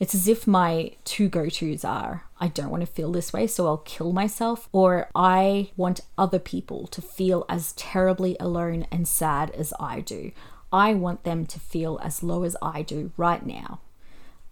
It's 0.00 0.14
as 0.14 0.28
if 0.28 0.46
my 0.46 0.92
two 1.04 1.28
go 1.28 1.48
tos 1.48 1.84
are 1.84 2.24
I 2.40 2.48
don't 2.48 2.70
want 2.70 2.82
to 2.82 2.86
feel 2.86 3.10
this 3.10 3.32
way, 3.32 3.46
so 3.46 3.66
I'll 3.66 3.78
kill 3.78 4.12
myself, 4.12 4.68
or 4.70 5.10
I 5.14 5.70
want 5.76 6.02
other 6.16 6.38
people 6.38 6.86
to 6.88 7.02
feel 7.02 7.44
as 7.48 7.72
terribly 7.72 8.36
alone 8.38 8.86
and 8.92 9.08
sad 9.08 9.50
as 9.50 9.74
I 9.80 10.00
do. 10.00 10.30
I 10.72 10.94
want 10.94 11.24
them 11.24 11.46
to 11.46 11.58
feel 11.58 11.98
as 12.02 12.22
low 12.22 12.44
as 12.44 12.56
I 12.62 12.82
do 12.82 13.10
right 13.16 13.44
now. 13.44 13.80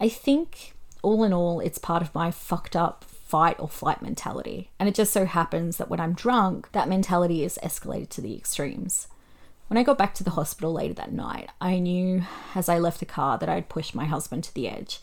I 0.01 0.09
think, 0.09 0.75
all 1.03 1.23
in 1.23 1.33
all, 1.33 1.61
it's 1.61 1.79
part 1.79 2.03
of 2.03 2.15
my 2.15 2.31
fucked 2.31 2.75
up 2.75 3.05
fight 3.05 3.57
or 3.59 3.69
flight 3.69 4.03
mentality. 4.03 4.71
And 4.79 4.89
it 4.89 4.95
just 4.95 5.13
so 5.13 5.27
happens 5.27 5.77
that 5.77 5.89
when 5.89 6.01
I'm 6.01 6.13
drunk, 6.13 6.73
that 6.73 6.89
mentality 6.89 7.45
is 7.45 7.59
escalated 7.63 8.09
to 8.11 8.21
the 8.21 8.37
extremes. 8.37 9.09
When 9.69 9.79
I 9.79 9.83
got 9.83 9.99
back 9.99 10.15
to 10.15 10.25
the 10.25 10.31
hospital 10.31 10.73
later 10.73 10.95
that 10.95 11.13
night, 11.13 11.51
I 11.61 11.79
knew 11.79 12.23
as 12.55 12.69
I 12.69 12.79
left 12.79 13.01
the 13.01 13.07
car 13.07 13.37
that 13.39 13.49
I 13.49 13.57
had 13.57 13.69
pushed 13.69 13.95
my 13.95 14.05
husband 14.05 14.45
to 14.45 14.55
the 14.55 14.69
edge, 14.69 15.01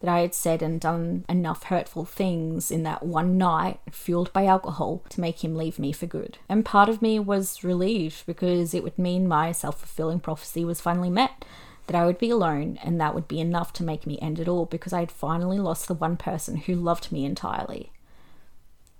that 0.00 0.10
I 0.10 0.20
had 0.20 0.34
said 0.34 0.62
and 0.62 0.80
done 0.80 1.24
enough 1.28 1.64
hurtful 1.64 2.04
things 2.04 2.70
in 2.70 2.82
that 2.82 3.02
one 3.02 3.38
night, 3.38 3.80
fueled 3.90 4.32
by 4.32 4.44
alcohol, 4.46 5.02
to 5.10 5.20
make 5.20 5.42
him 5.42 5.56
leave 5.56 5.78
me 5.78 5.92
for 5.92 6.06
good. 6.06 6.38
And 6.48 6.64
part 6.64 6.88
of 6.88 7.00
me 7.00 7.18
was 7.18 7.64
relieved 7.64 8.26
because 8.26 8.74
it 8.74 8.82
would 8.82 8.98
mean 8.98 9.26
my 9.26 9.52
self 9.52 9.78
fulfilling 9.78 10.20
prophecy 10.20 10.64
was 10.64 10.80
finally 10.80 11.10
met. 11.10 11.44
That 11.86 11.96
I 11.96 12.04
would 12.04 12.18
be 12.18 12.30
alone, 12.30 12.80
and 12.82 13.00
that 13.00 13.14
would 13.14 13.28
be 13.28 13.40
enough 13.40 13.72
to 13.74 13.84
make 13.84 14.06
me 14.06 14.18
end 14.20 14.40
it 14.40 14.48
all 14.48 14.66
because 14.66 14.92
I 14.92 15.00
had 15.00 15.12
finally 15.12 15.60
lost 15.60 15.86
the 15.86 15.94
one 15.94 16.16
person 16.16 16.56
who 16.56 16.74
loved 16.74 17.12
me 17.12 17.24
entirely. 17.24 17.92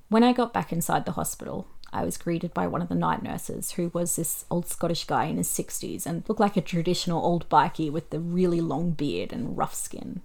When 0.09 0.23
I 0.23 0.33
got 0.33 0.53
back 0.53 0.73
inside 0.73 1.05
the 1.05 1.13
hospital, 1.13 1.67
I 1.93 2.05
was 2.05 2.17
greeted 2.17 2.55
by 2.55 2.69
one 2.69 2.83
of 2.83 2.89
the 2.89 2.95
night 2.95 3.23
nurses, 3.23 3.73
who 3.73 3.91
was 3.93 4.15
this 4.15 4.45
old 4.51 4.69
Scottish 4.69 5.05
guy 5.05 5.25
in 5.25 5.37
his 5.37 5.49
60s 5.49 6.07
and 6.07 6.23
looked 6.29 6.41
like 6.41 6.57
a 6.57 6.61
traditional 6.61 7.25
old 7.25 7.49
bikie 7.49 7.91
with 7.91 8.11
the 8.11 8.21
really 8.21 8.61
long 8.61 8.93
beard 8.93 9.33
and 9.33 9.59
rough 9.59 9.75
skin. 9.75 10.23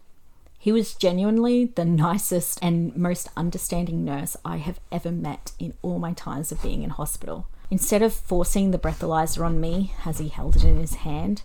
He 0.62 0.72
was 0.72 0.94
genuinely 0.94 1.66
the 1.66 1.86
nicest 1.86 2.60
and 2.62 2.96
most 2.96 3.30
understanding 3.36 4.06
nurse 4.06 4.38
I 4.46 4.58
have 4.58 4.80
ever 4.92 5.12
met 5.12 5.54
in 5.58 5.74
all 5.82 5.98
my 5.98 6.14
times 6.14 6.52
of 6.52 6.62
being 6.62 6.84
in 6.84 6.92
hospital. 6.92 7.48
Instead 7.72 8.04
of 8.04 8.14
forcing 8.14 8.70
the 8.70 8.78
breathalyzer 8.78 9.44
on 9.44 9.60
me 9.60 9.94
as 10.06 10.20
he 10.20 10.28
held 10.28 10.56
it 10.58 10.64
in 10.64 10.78
his 10.78 10.98
hand, 10.98 11.42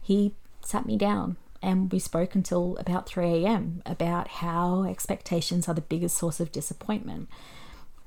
he 0.00 0.36
sat 0.64 0.86
me 0.86 0.96
down 0.96 1.38
and 1.60 1.90
we 1.90 1.98
spoke 1.98 2.36
until 2.36 2.76
about 2.76 3.08
3 3.08 3.44
a.m. 3.44 3.82
about 3.84 4.28
how 4.28 4.84
expectations 4.84 5.68
are 5.68 5.74
the 5.74 5.80
biggest 5.80 6.16
source 6.16 6.38
of 6.38 6.52
disappointment 6.52 7.28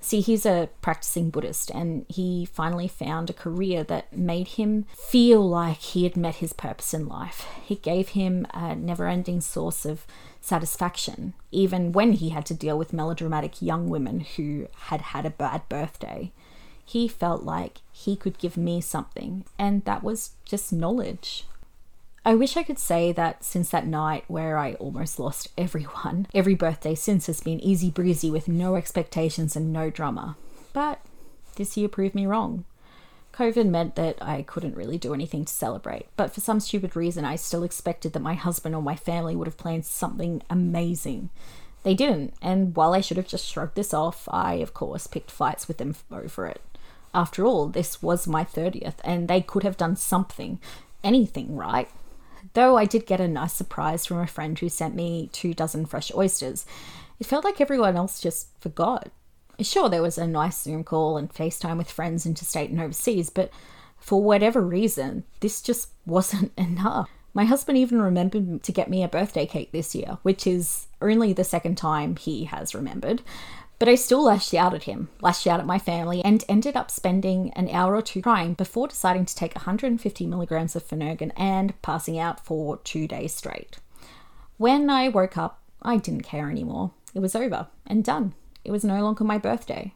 See, 0.06 0.22
he's 0.22 0.46
a 0.46 0.70
practicing 0.84 1.32
Buddhist 1.32 1.72
and 1.72 2.06
he 2.08 2.46
finally 2.46 2.88
found 2.88 3.32
a 3.32 3.34
career 3.34 3.84
that 3.86 4.16
made 4.16 4.50
him 4.50 4.86
feel 4.96 5.42
like 5.42 5.80
he 5.80 6.04
had 6.04 6.16
met 6.16 6.36
his 6.36 6.54
purpose 6.54 6.94
in 6.94 7.08
life. 7.08 7.48
It 7.68 7.82
gave 7.82 8.10
him 8.10 8.46
a 8.54 8.76
never 8.76 9.08
ending 9.08 9.42
source 9.42 9.84
of 9.84 10.06
satisfaction, 10.46 11.34
even 11.52 11.92
when 11.92 12.14
he 12.14 12.30
had 12.30 12.46
to 12.46 12.54
deal 12.54 12.78
with 12.78 12.94
melodramatic 12.94 13.62
young 13.62 13.90
women 13.90 14.20
who 14.20 14.68
had 14.88 15.02
had 15.02 15.26
a 15.26 15.32
bad 15.32 15.68
birthday. 15.70 16.32
He 16.86 17.08
felt 17.08 17.44
like 17.44 17.80
he 17.92 18.16
could 18.16 18.38
give 18.38 18.56
me 18.56 18.80
something, 18.80 19.46
and 19.58 19.84
that 19.86 20.04
was 20.04 20.32
just 20.46 20.72
knowledge. 20.72 21.46
I 22.24 22.36
wish 22.36 22.58
I 22.58 22.64
could 22.64 22.80
say 22.80 23.12
that 23.12 23.44
since 23.44 23.70
that 23.70 23.88
night 23.88 24.24
where 24.28 24.58
I 24.58 24.74
almost 24.76 25.20
lost 25.20 25.50
everyone, 25.58 26.28
every 26.34 26.56
birthday 26.56 26.96
since 26.96 27.26
has 27.26 27.42
been 27.42 27.60
easy 27.60 27.90
breezy 27.90 28.30
with 28.30 28.48
no 28.48 28.76
expectations 28.76 29.56
and 29.56 29.74
no 29.74 29.90
drama. 29.90 30.38
But 30.74 31.02
this 31.56 31.76
year 31.76 31.88
proved 31.88 32.16
me 32.16 32.26
wrong. 32.26 32.66
COVID 33.36 33.68
meant 33.68 33.96
that 33.96 34.18
I 34.22 34.44
couldn't 34.44 34.78
really 34.78 34.98
do 34.98 35.14
anything 35.14 35.44
to 35.44 35.54
celebrate, 35.54 36.06
but 36.16 36.34
for 36.34 36.40
some 36.40 36.62
stupid 36.62 36.96
reason, 36.96 37.26
I 37.26 37.36
still 37.36 37.64
expected 37.64 38.14
that 38.14 38.22
my 38.22 38.34
husband 38.34 38.74
or 38.76 38.82
my 38.82 38.96
family 38.96 39.36
would 39.36 39.48
have 39.48 39.58
planned 39.58 39.86
something 39.86 40.42
amazing. 40.50 41.30
They 41.84 41.96
didn't, 41.96 42.34
and 42.42 42.74
while 42.78 42.94
I 42.94 43.02
should 43.02 43.18
have 43.18 43.28
just 43.28 43.46
shrugged 43.46 43.76
this 43.76 43.94
off, 43.94 44.30
I, 44.32 44.56
of 44.56 44.74
course, 44.74 45.06
picked 45.06 45.32
fights 45.32 45.68
with 45.68 45.80
them 45.80 45.96
over 46.10 46.48
it. 46.48 46.62
After 47.14 47.46
all, 47.46 47.68
this 47.68 48.02
was 48.02 48.26
my 48.26 48.46
30th, 48.46 48.96
and 49.04 49.28
they 49.28 49.42
could 49.42 49.64
have 49.64 49.76
done 49.76 49.98
something, 49.98 50.60
anything, 51.04 51.58
right? 51.58 51.90
Though 52.54 52.78
I 52.78 52.86
did 52.86 53.06
get 53.06 53.20
a 53.20 53.28
nice 53.28 53.54
surprise 53.54 54.06
from 54.06 54.20
a 54.20 54.28
friend 54.28 54.58
who 54.58 54.70
sent 54.70 54.96
me 54.96 55.30
two 55.34 55.54
dozen 55.54 55.86
fresh 55.86 56.10
oysters, 56.16 56.66
it 57.20 57.28
felt 57.28 57.44
like 57.44 57.60
everyone 57.60 57.98
else 57.98 58.22
just 58.22 58.48
forgot. 58.62 59.10
Sure, 59.62 59.90
there 59.90 60.02
was 60.02 60.18
a 60.18 60.28
nice 60.28 60.62
Zoom 60.62 60.84
call 60.84 61.18
and 61.18 61.34
FaceTime 61.34 61.78
with 61.78 61.90
friends 61.90 62.26
interstate 62.26 62.70
and 62.70 62.82
overseas, 62.82 63.30
but 63.30 63.52
for 63.98 64.22
whatever 64.22 64.62
reason, 64.62 65.24
this 65.40 65.62
just 65.62 65.90
wasn't 66.06 66.52
enough. 66.58 67.10
My 67.34 67.46
husband 67.46 67.78
even 67.78 68.02
remembered 68.02 68.64
to 68.64 68.72
get 68.72 68.90
me 68.90 69.04
a 69.04 69.10
birthday 69.10 69.46
cake 69.46 69.72
this 69.72 69.94
year, 69.94 70.20
which 70.24 70.48
is 70.48 70.88
only 71.02 71.34
the 71.34 71.44
second 71.44 71.76
time 71.76 72.16
he 72.16 72.46
has 72.46 72.74
remembered. 72.74 73.22
But 73.78 73.90
I 73.90 73.96
still 73.96 74.24
lashed 74.24 74.54
out 74.54 74.74
at 74.74 74.84
him, 74.84 75.10
lashed 75.20 75.46
out 75.46 75.60
at 75.60 75.66
my 75.66 75.78
family, 75.78 76.24
and 76.24 76.46
ended 76.48 76.78
up 76.78 76.90
spending 76.90 77.52
an 77.54 77.68
hour 77.70 77.94
or 77.96 78.02
two 78.02 78.22
crying 78.22 78.54
before 78.54 78.88
deciding 78.88 79.26
to 79.26 79.36
take 79.36 79.54
150 79.54 80.26
milligrams 80.28 80.78
of 80.78 80.88
Phenergan 80.88 81.32
and 81.36 81.80
passing 81.82 82.18
out 82.18 82.40
for 82.40 82.78
two 82.78 83.06
days 83.06 83.34
straight. 83.34 83.80
When 84.58 84.90
I 84.90 85.10
woke 85.10 85.38
up, 85.38 85.62
I 85.82 85.98
didn't 85.98 86.22
care 86.22 86.50
anymore. 86.50 86.92
It 87.14 87.20
was 87.20 87.36
over 87.36 87.68
and 87.86 88.02
done. 88.02 88.34
It 88.66 88.72
was 88.72 88.84
no 88.84 89.04
longer 89.04 89.24
my 89.24 89.38
birthday. 89.38 89.94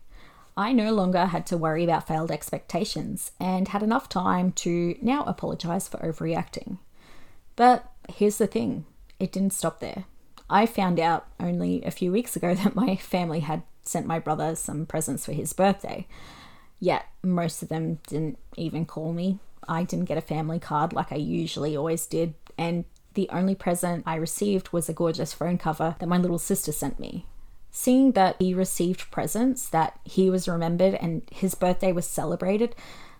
I 0.55 0.73
no 0.73 0.93
longer 0.93 1.25
had 1.25 1.45
to 1.47 1.57
worry 1.57 1.83
about 1.83 2.07
failed 2.07 2.31
expectations 2.31 3.31
and 3.39 3.69
had 3.69 3.81
enough 3.81 4.09
time 4.09 4.51
to 4.53 4.95
now 5.01 5.23
apologize 5.23 5.87
for 5.87 5.97
overreacting. 5.97 6.77
But 7.55 7.91
here's 8.07 8.37
the 8.37 8.47
thing 8.47 8.85
it 9.19 9.31
didn't 9.31 9.53
stop 9.53 9.79
there. 9.79 10.05
I 10.49 10.65
found 10.65 10.99
out 10.99 11.27
only 11.39 11.83
a 11.83 11.91
few 11.91 12.11
weeks 12.11 12.35
ago 12.35 12.53
that 12.55 12.75
my 12.75 12.95
family 12.95 13.41
had 13.41 13.63
sent 13.83 14.05
my 14.05 14.19
brother 14.19 14.55
some 14.55 14.85
presents 14.85 15.25
for 15.25 15.33
his 15.33 15.53
birthday. 15.53 16.07
Yet 16.79 17.05
most 17.23 17.63
of 17.63 17.69
them 17.69 17.99
didn't 18.07 18.37
even 18.55 18.85
call 18.85 19.13
me. 19.13 19.39
I 19.67 19.83
didn't 19.83 20.05
get 20.05 20.17
a 20.17 20.21
family 20.21 20.59
card 20.59 20.93
like 20.93 21.11
I 21.11 21.17
usually 21.17 21.75
always 21.75 22.05
did, 22.05 22.33
and 22.57 22.85
the 23.13 23.29
only 23.29 23.55
present 23.55 24.03
I 24.05 24.15
received 24.15 24.71
was 24.71 24.89
a 24.89 24.93
gorgeous 24.93 25.33
phone 25.33 25.57
cover 25.57 25.95
that 25.99 26.07
my 26.07 26.17
little 26.17 26.39
sister 26.39 26.71
sent 26.71 26.99
me. 26.99 27.25
Seeing 27.71 28.13
that 28.13 28.35
he 28.39 28.53
received 28.53 29.11
presents, 29.11 29.69
that 29.69 29.99
he 30.03 30.29
was 30.29 30.47
remembered, 30.47 30.95
and 30.95 31.21
his 31.31 31.55
birthday 31.55 31.91
was 31.91 32.07
celebrated, 32.07 32.75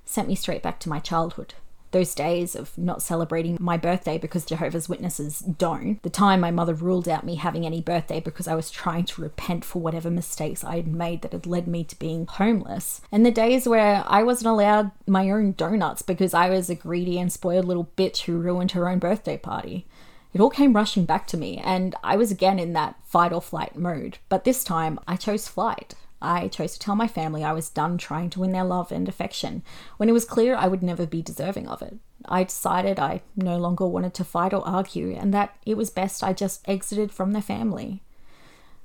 sent 0.05 0.27
me 0.27 0.35
straight 0.35 0.63
back 0.63 0.79
to 0.79 0.89
my 0.89 0.99
childhood. 0.99 1.53
Those 1.91 2.13
days 2.13 2.55
of 2.55 2.77
not 2.77 3.01
celebrating 3.01 3.57
my 3.59 3.75
birthday 3.75 4.19
because 4.19 4.45
Jehovah's 4.45 4.87
Witnesses 4.87 5.39
don't, 5.39 5.99
the 6.03 6.09
time 6.11 6.39
my 6.39 6.51
mother 6.51 6.75
ruled 6.75 7.09
out 7.09 7.25
me 7.25 7.33
having 7.33 7.65
any 7.65 7.81
birthday 7.81 8.19
because 8.19 8.47
I 8.47 8.53
was 8.53 8.69
trying 8.69 9.05
to 9.05 9.23
repent 9.23 9.65
for 9.65 9.81
whatever 9.81 10.11
mistakes 10.11 10.63
I 10.63 10.75
had 10.75 10.87
made 10.87 11.23
that 11.23 11.31
had 11.31 11.47
led 11.47 11.67
me 11.67 11.83
to 11.85 11.97
being 11.97 12.27
homeless, 12.27 13.01
and 13.11 13.25
the 13.25 13.31
days 13.31 13.67
where 13.67 14.03
I 14.05 14.21
wasn't 14.21 14.51
allowed 14.51 14.91
my 15.07 15.31
own 15.31 15.53
donuts 15.53 16.03
because 16.03 16.35
I 16.35 16.49
was 16.51 16.69
a 16.69 16.75
greedy 16.75 17.17
and 17.17 17.31
spoiled 17.31 17.65
little 17.65 17.89
bitch 17.97 18.21
who 18.21 18.37
ruined 18.37 18.73
her 18.73 18.87
own 18.87 18.99
birthday 18.99 19.37
party. 19.37 19.87
It 20.33 20.41
all 20.41 20.49
came 20.49 20.73
rushing 20.73 21.05
back 21.05 21.25
to 21.27 21.37
me, 21.37 21.57
and 21.57 21.95
I 22.03 22.15
was 22.15 22.31
again 22.31 22.59
in 22.59 22.73
that 22.73 22.95
fight 23.05 23.33
or 23.33 23.41
flight 23.41 23.75
mode, 23.75 24.19
but 24.29 24.43
this 24.43 24.63
time 24.63 24.99
I 25.07 25.15
chose 25.15 25.47
flight. 25.47 25.95
I 26.21 26.49
chose 26.49 26.73
to 26.73 26.79
tell 26.79 26.95
my 26.95 27.07
family 27.07 27.43
I 27.43 27.53
was 27.53 27.69
done 27.69 27.97
trying 27.97 28.29
to 28.31 28.41
win 28.41 28.51
their 28.51 28.63
love 28.63 28.91
and 28.91 29.07
affection 29.07 29.63
when 29.97 30.09
it 30.09 30.13
was 30.13 30.25
clear 30.25 30.55
I 30.55 30.67
would 30.67 30.83
never 30.83 31.05
be 31.05 31.21
deserving 31.21 31.67
of 31.67 31.81
it. 31.81 31.97
I 32.25 32.43
decided 32.43 32.99
I 32.99 33.21
no 33.35 33.57
longer 33.57 33.87
wanted 33.87 34.13
to 34.15 34.25
fight 34.25 34.53
or 34.53 34.67
argue 34.67 35.15
and 35.15 35.33
that 35.33 35.55
it 35.65 35.77
was 35.77 35.89
best 35.89 36.23
I 36.23 36.33
just 36.33 36.67
exited 36.67 37.11
from 37.11 37.31
their 37.31 37.41
family. 37.41 38.03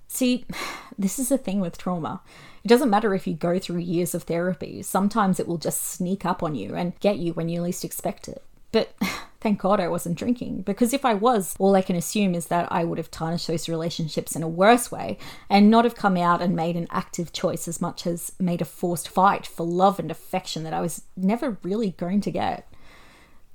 See, 0.06 0.46
this 0.98 1.18
is 1.18 1.28
the 1.28 1.38
thing 1.38 1.60
with 1.60 1.76
trauma. 1.76 2.22
It 2.62 2.68
doesn't 2.68 2.90
matter 2.90 3.14
if 3.14 3.26
you 3.26 3.34
go 3.34 3.58
through 3.58 3.80
years 3.80 4.14
of 4.14 4.22
therapy, 4.22 4.82
sometimes 4.82 5.40
it 5.40 5.48
will 5.48 5.58
just 5.58 5.82
sneak 5.82 6.24
up 6.24 6.42
on 6.42 6.54
you 6.54 6.74
and 6.74 6.98
get 7.00 7.18
you 7.18 7.32
when 7.32 7.48
you 7.48 7.60
least 7.60 7.84
expect 7.84 8.28
it. 8.28 8.42
But 8.70 8.94
thank 9.44 9.60
God 9.60 9.78
I 9.78 9.88
wasn't 9.88 10.16
drinking, 10.16 10.62
because 10.62 10.94
if 10.94 11.04
I 11.04 11.12
was, 11.12 11.54
all 11.58 11.76
I 11.76 11.82
can 11.82 11.96
assume 11.96 12.34
is 12.34 12.46
that 12.46 12.66
I 12.72 12.82
would 12.82 12.96
have 12.96 13.10
tarnished 13.10 13.46
those 13.46 13.68
relationships 13.68 14.34
in 14.34 14.42
a 14.42 14.48
worse 14.48 14.90
way 14.90 15.18
and 15.50 15.70
not 15.70 15.84
have 15.84 15.94
come 15.94 16.16
out 16.16 16.40
and 16.40 16.56
made 16.56 16.76
an 16.76 16.86
active 16.90 17.30
choice 17.30 17.68
as 17.68 17.78
much 17.78 18.06
as 18.06 18.32
made 18.40 18.62
a 18.62 18.64
forced 18.64 19.06
fight 19.06 19.46
for 19.46 19.66
love 19.66 19.98
and 19.98 20.10
affection 20.10 20.64
that 20.64 20.72
I 20.72 20.80
was 20.80 21.02
never 21.14 21.58
really 21.62 21.90
going 21.90 22.22
to 22.22 22.30
get. 22.30 22.66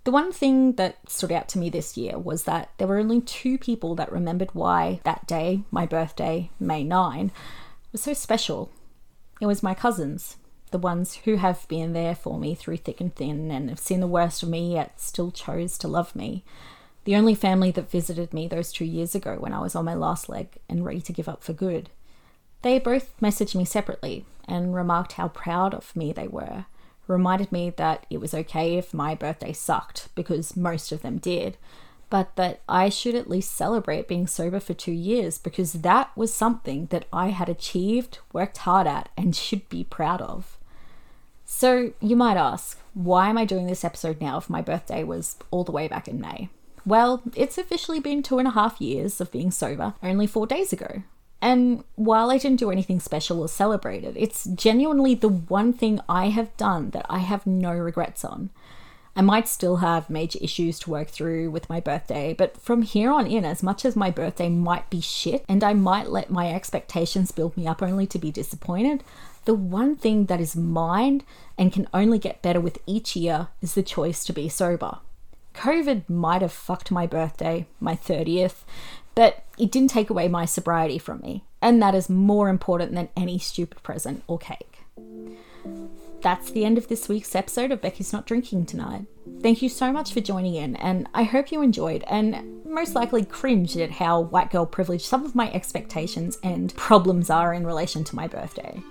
The 0.04 0.12
one 0.12 0.32
thing 0.32 0.74
that 0.74 1.10
stood 1.10 1.32
out 1.32 1.50
to 1.50 1.58
me 1.58 1.72
this 1.72 1.98
year 1.98 2.20
was 2.20 2.44
that 2.44 2.70
there 2.78 2.88
were 2.88 3.00
only 3.00 3.20
two 3.20 3.58
people 3.58 3.96
that 3.96 4.12
remembered 4.12 4.54
why 4.54 5.02
that 5.06 5.26
day, 5.26 5.64
my 5.72 5.88
birthday, 5.88 6.52
May 6.60 6.84
9, 6.84 7.32
was 7.92 8.04
so 8.04 8.14
special. 8.14 8.72
It 9.42 9.48
was 9.48 9.64
my 9.64 9.74
cousins, 9.74 10.38
the 10.72 10.78
ones 10.78 11.16
who 11.26 11.36
have 11.36 11.68
been 11.68 11.94
there 11.94 12.16
for 12.16 12.40
me 12.40 12.56
through 12.56 12.78
thick 12.78 13.02
and 13.02 13.16
thin 13.16 13.52
and 13.52 13.70
have 13.70 13.80
seen 13.80 14.00
the 14.00 14.08
worst 14.08 14.44
of 14.44 14.50
me 14.50 14.74
yet 14.74 15.00
still 15.00 15.32
chose 15.32 15.78
to 15.80 15.88
love 15.88 16.16
me. 16.16 16.44
The 17.06 17.16
only 17.16 17.36
family 17.36 17.72
that 17.72 17.90
visited 17.90 18.34
me 18.34 18.48
those 18.48 18.72
two 18.72 18.86
years 18.86 19.16
ago 19.16 19.38
when 19.40 19.54
I 19.54 19.62
was 19.62 19.76
on 19.76 19.86
my 19.86 19.94
last 19.94 20.30
leg 20.30 20.58
and 20.68 20.86
ready 20.86 21.02
to 21.02 21.14
give 21.14 21.30
up 21.30 21.44
for 21.44 21.54
good. 21.54 21.90
They 22.62 22.78
both 22.78 23.14
messaged 23.22 23.56
me 23.56 23.66
separately 23.66 24.26
and 24.48 24.76
remarked 24.76 25.14
how 25.14 25.30
proud 25.30 25.74
of 25.74 25.96
me 25.96 26.12
they 26.12 26.28
were 26.28 26.66
reminded 27.10 27.52
me 27.52 27.72
that 27.72 28.06
it 28.10 28.22
was 28.22 28.34
okay 28.34 28.78
if 28.78 28.94
my 28.94 29.16
birthday 29.16 29.52
sucked, 29.52 30.10
because 30.16 30.56
most 30.56 30.92
of 30.92 31.02
them 31.02 31.18
did, 31.18 31.58
but 32.10 32.36
that 32.36 32.62
I 32.70 32.90
should 32.90 33.16
at 33.16 33.30
least 33.30 33.54
celebrate 33.54 34.08
being 34.08 34.28
sober 34.28 34.60
for 34.60 34.74
two 34.74 34.92
years 34.92 35.38
because 35.38 35.74
that 35.74 36.16
was 36.16 36.34
something 36.34 36.88
that 36.88 37.06
I 37.12 37.30
had 37.30 37.50
achieved, 37.50 38.20
worked 38.32 38.60
hard 38.60 38.88
at, 38.88 39.10
and 39.18 39.36
should 39.36 39.68
be 39.70 39.84
proud 39.84 40.22
of. 40.22 40.58
So 41.52 41.94
you 42.00 42.16
might 42.16 42.38
ask, 42.38 42.80
why 42.94 43.28
am 43.28 43.38
I 43.38 43.44
doing 43.44 43.66
this 43.66 43.84
episode 43.84 44.22
now 44.22 44.38
if 44.38 44.52
my 44.52 44.62
birthday 44.62 45.04
was 45.04 45.36
all 45.50 45.64
the 45.64 45.72
way 45.72 45.88
back 45.88 46.08
in 46.08 46.22
May? 46.22 46.50
Well, 46.86 47.24
it's 47.36 47.58
officially 47.58 48.00
been 48.00 48.22
two 48.22 48.38
and 48.38 48.48
a 48.48 48.52
half 48.52 48.80
years 48.80 49.20
of 49.20 49.32
being 49.32 49.50
sober, 49.50 49.96
only 50.04 50.28
four 50.28 50.46
days 50.46 50.72
ago. 50.72 51.02
And 51.42 51.84
while 51.96 52.30
I 52.30 52.38
didn't 52.38 52.60
do 52.60 52.70
anything 52.70 53.00
special 53.00 53.42
or 53.42 53.50
celebrate 53.50 54.04
it, 54.04 54.14
it's 54.16 54.46
genuinely 54.46 55.16
the 55.16 55.28
one 55.28 55.74
thing 55.74 56.00
I 56.08 56.30
have 56.30 56.56
done 56.56 56.92
that 56.92 57.08
I 57.10 57.18
have 57.18 57.48
no 57.48 57.72
regrets 57.74 58.24
on. 58.24 58.52
I 59.16 59.22
might 59.22 59.48
still 59.48 59.78
have 59.78 60.10
major 60.10 60.38
issues 60.40 60.78
to 60.80 60.92
work 60.92 61.10
through 61.10 61.50
with 61.50 61.68
my 61.68 61.80
birthday, 61.80 62.34
but 62.38 62.62
from 62.62 62.84
here 62.84 63.12
on 63.12 63.26
in, 63.26 63.44
as 63.44 63.64
much 63.64 63.86
as 63.86 63.96
my 63.96 64.12
birthday 64.12 64.50
might 64.50 64.90
be 64.92 65.02
shit 65.02 65.44
and 65.50 65.64
I 65.64 65.74
might 65.74 66.10
let 66.10 66.30
my 66.30 66.54
expectations 66.54 67.32
build 67.32 67.58
me 67.58 67.66
up 67.66 67.82
only 67.82 68.06
to 68.06 68.20
be 68.20 68.32
disappointed, 68.32 69.04
the 69.46 69.54
one 69.54 69.96
thing 69.96 70.26
that 70.26 70.40
is 70.40 70.56
mine 70.56 71.24
and 71.58 71.74
can 71.74 71.88
only 71.94 72.20
get 72.20 72.42
better 72.42 72.60
with 72.60 72.80
each 72.86 73.16
year 73.16 73.48
is 73.62 73.74
the 73.74 73.84
choice 73.84 74.24
to 74.26 74.34
be 74.34 74.50
sober. 74.50 75.00
COVID 75.54 76.10
might 76.10 76.42
have 76.42 76.52
fucked 76.52 76.92
my 76.92 77.06
birthday, 77.06 77.68
my 77.80 77.96
30th, 77.96 78.64
but 79.16 79.44
it 79.58 79.72
didn't 79.72 79.90
take 79.90 80.10
away 80.10 80.28
my 80.28 80.46
sobriety 80.46 80.98
from 80.98 81.20
me, 81.20 81.44
and 81.62 81.82
that 81.82 81.96
is 81.96 82.10
more 82.10 82.48
important 82.48 82.94
than 82.94 83.10
any 83.18 83.38
stupid 83.38 83.84
present 83.84 84.24
or 84.28 84.38
cake. 84.38 84.80
That's 86.22 86.52
the 86.52 86.66
end 86.66 86.78
of 86.78 86.88
this 86.88 87.08
week's 87.08 87.36
episode 87.36 87.72
of 87.72 87.82
Becky's 87.82 88.14
Not 88.14 88.26
Drinking 88.26 88.66
Tonight. 88.66 89.06
Thank 89.42 89.62
you 89.62 89.70
so 89.70 89.92
much 89.92 90.14
for 90.14 90.20
joining 90.22 90.56
in, 90.56 90.76
and 90.78 91.08
I 91.14 91.24
hope 91.24 91.52
you 91.52 91.62
enjoyed 91.62 92.04
and 92.08 92.64
most 92.66 92.94
likely 92.94 93.26
cringed 93.26 93.78
at 93.78 93.92
how 93.92 94.22
white 94.22 94.52
girl 94.52 94.66
privileged 94.66 95.06
some 95.06 95.26
of 95.26 95.36
my 95.36 95.52
expectations 95.52 96.38
and 96.44 96.76
problems 96.76 97.30
are 97.30 97.54
in 97.54 97.66
relation 97.66 98.04
to 98.06 98.16
my 98.16 98.28
birthday. 98.28 98.82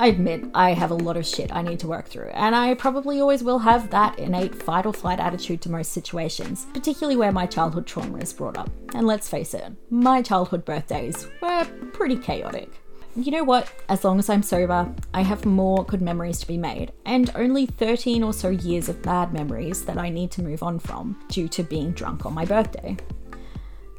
I 0.00 0.06
admit 0.06 0.44
I 0.54 0.74
have 0.74 0.92
a 0.92 0.94
lot 0.94 1.16
of 1.16 1.26
shit 1.26 1.52
I 1.52 1.60
need 1.60 1.80
to 1.80 1.88
work 1.88 2.06
through, 2.06 2.28
and 2.28 2.54
I 2.54 2.74
probably 2.74 3.20
always 3.20 3.42
will 3.42 3.58
have 3.58 3.90
that 3.90 4.16
innate 4.16 4.54
fight 4.54 4.86
or 4.86 4.92
flight 4.92 5.18
attitude 5.18 5.60
to 5.62 5.70
most 5.70 5.92
situations, 5.92 6.66
particularly 6.72 7.16
where 7.16 7.32
my 7.32 7.46
childhood 7.46 7.84
trauma 7.84 8.18
is 8.18 8.32
brought 8.32 8.56
up. 8.56 8.70
And 8.94 9.08
let's 9.08 9.28
face 9.28 9.54
it, 9.54 9.72
my 9.90 10.22
childhood 10.22 10.64
birthdays 10.64 11.26
were 11.42 11.66
pretty 11.92 12.16
chaotic. 12.16 12.70
You 13.16 13.32
know 13.32 13.42
what? 13.42 13.72
As 13.88 14.04
long 14.04 14.20
as 14.20 14.30
I'm 14.30 14.44
sober, 14.44 14.94
I 15.12 15.22
have 15.22 15.44
more 15.44 15.84
good 15.84 16.00
memories 16.00 16.38
to 16.38 16.46
be 16.46 16.56
made, 16.56 16.92
and 17.04 17.32
only 17.34 17.66
13 17.66 18.22
or 18.22 18.32
so 18.32 18.50
years 18.50 18.88
of 18.88 19.02
bad 19.02 19.32
memories 19.32 19.84
that 19.86 19.98
I 19.98 20.10
need 20.10 20.30
to 20.32 20.42
move 20.42 20.62
on 20.62 20.78
from 20.78 21.20
due 21.28 21.48
to 21.48 21.64
being 21.64 21.90
drunk 21.90 22.24
on 22.24 22.34
my 22.34 22.44
birthday. 22.44 22.96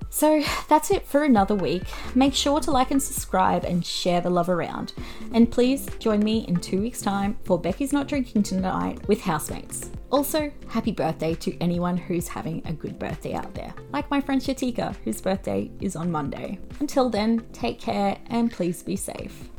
So 0.10 0.44
that's 0.68 0.92
it 0.92 1.06
for 1.06 1.24
another 1.24 1.56
week. 1.56 1.84
Make 2.16 2.34
sure 2.34 2.60
to 2.60 2.72
like 2.72 2.92
and 2.92 3.02
subscribe 3.02 3.64
and 3.64 3.86
share 3.86 4.22
the 4.22 4.30
love 4.30 4.50
around. 4.50 4.94
And 5.34 5.52
please 5.52 5.88
join 6.00 6.20
me 6.20 6.46
in 6.48 6.58
two 6.58 6.82
weeks' 6.82 7.02
time 7.02 7.38
for 7.44 7.60
Becky's 7.60 7.94
Not 7.94 8.08
Drinking 8.08 8.44
Tonight 8.44 9.08
with 9.08 9.22
housemates. 9.22 9.90
Also, 10.12 10.52
happy 10.68 10.92
birthday 10.92 11.36
to 11.36 11.56
anyone 11.60 11.96
who's 11.96 12.28
having 12.28 12.66
a 12.66 12.74
good 12.74 12.98
birthday 12.98 13.34
out 13.34 13.54
there, 13.54 13.74
like 13.94 14.10
my 14.10 14.20
friend 14.20 14.42
Shatika, 14.42 14.96
whose 15.04 15.22
birthday 15.22 15.70
is 15.80 15.96
on 15.96 16.12
Monday. 16.12 16.60
Until 16.80 17.10
then, 17.10 17.46
take 17.54 17.80
care 17.80 18.18
and 18.28 18.52
please 18.52 18.82
be 18.82 18.96
safe. 18.96 19.50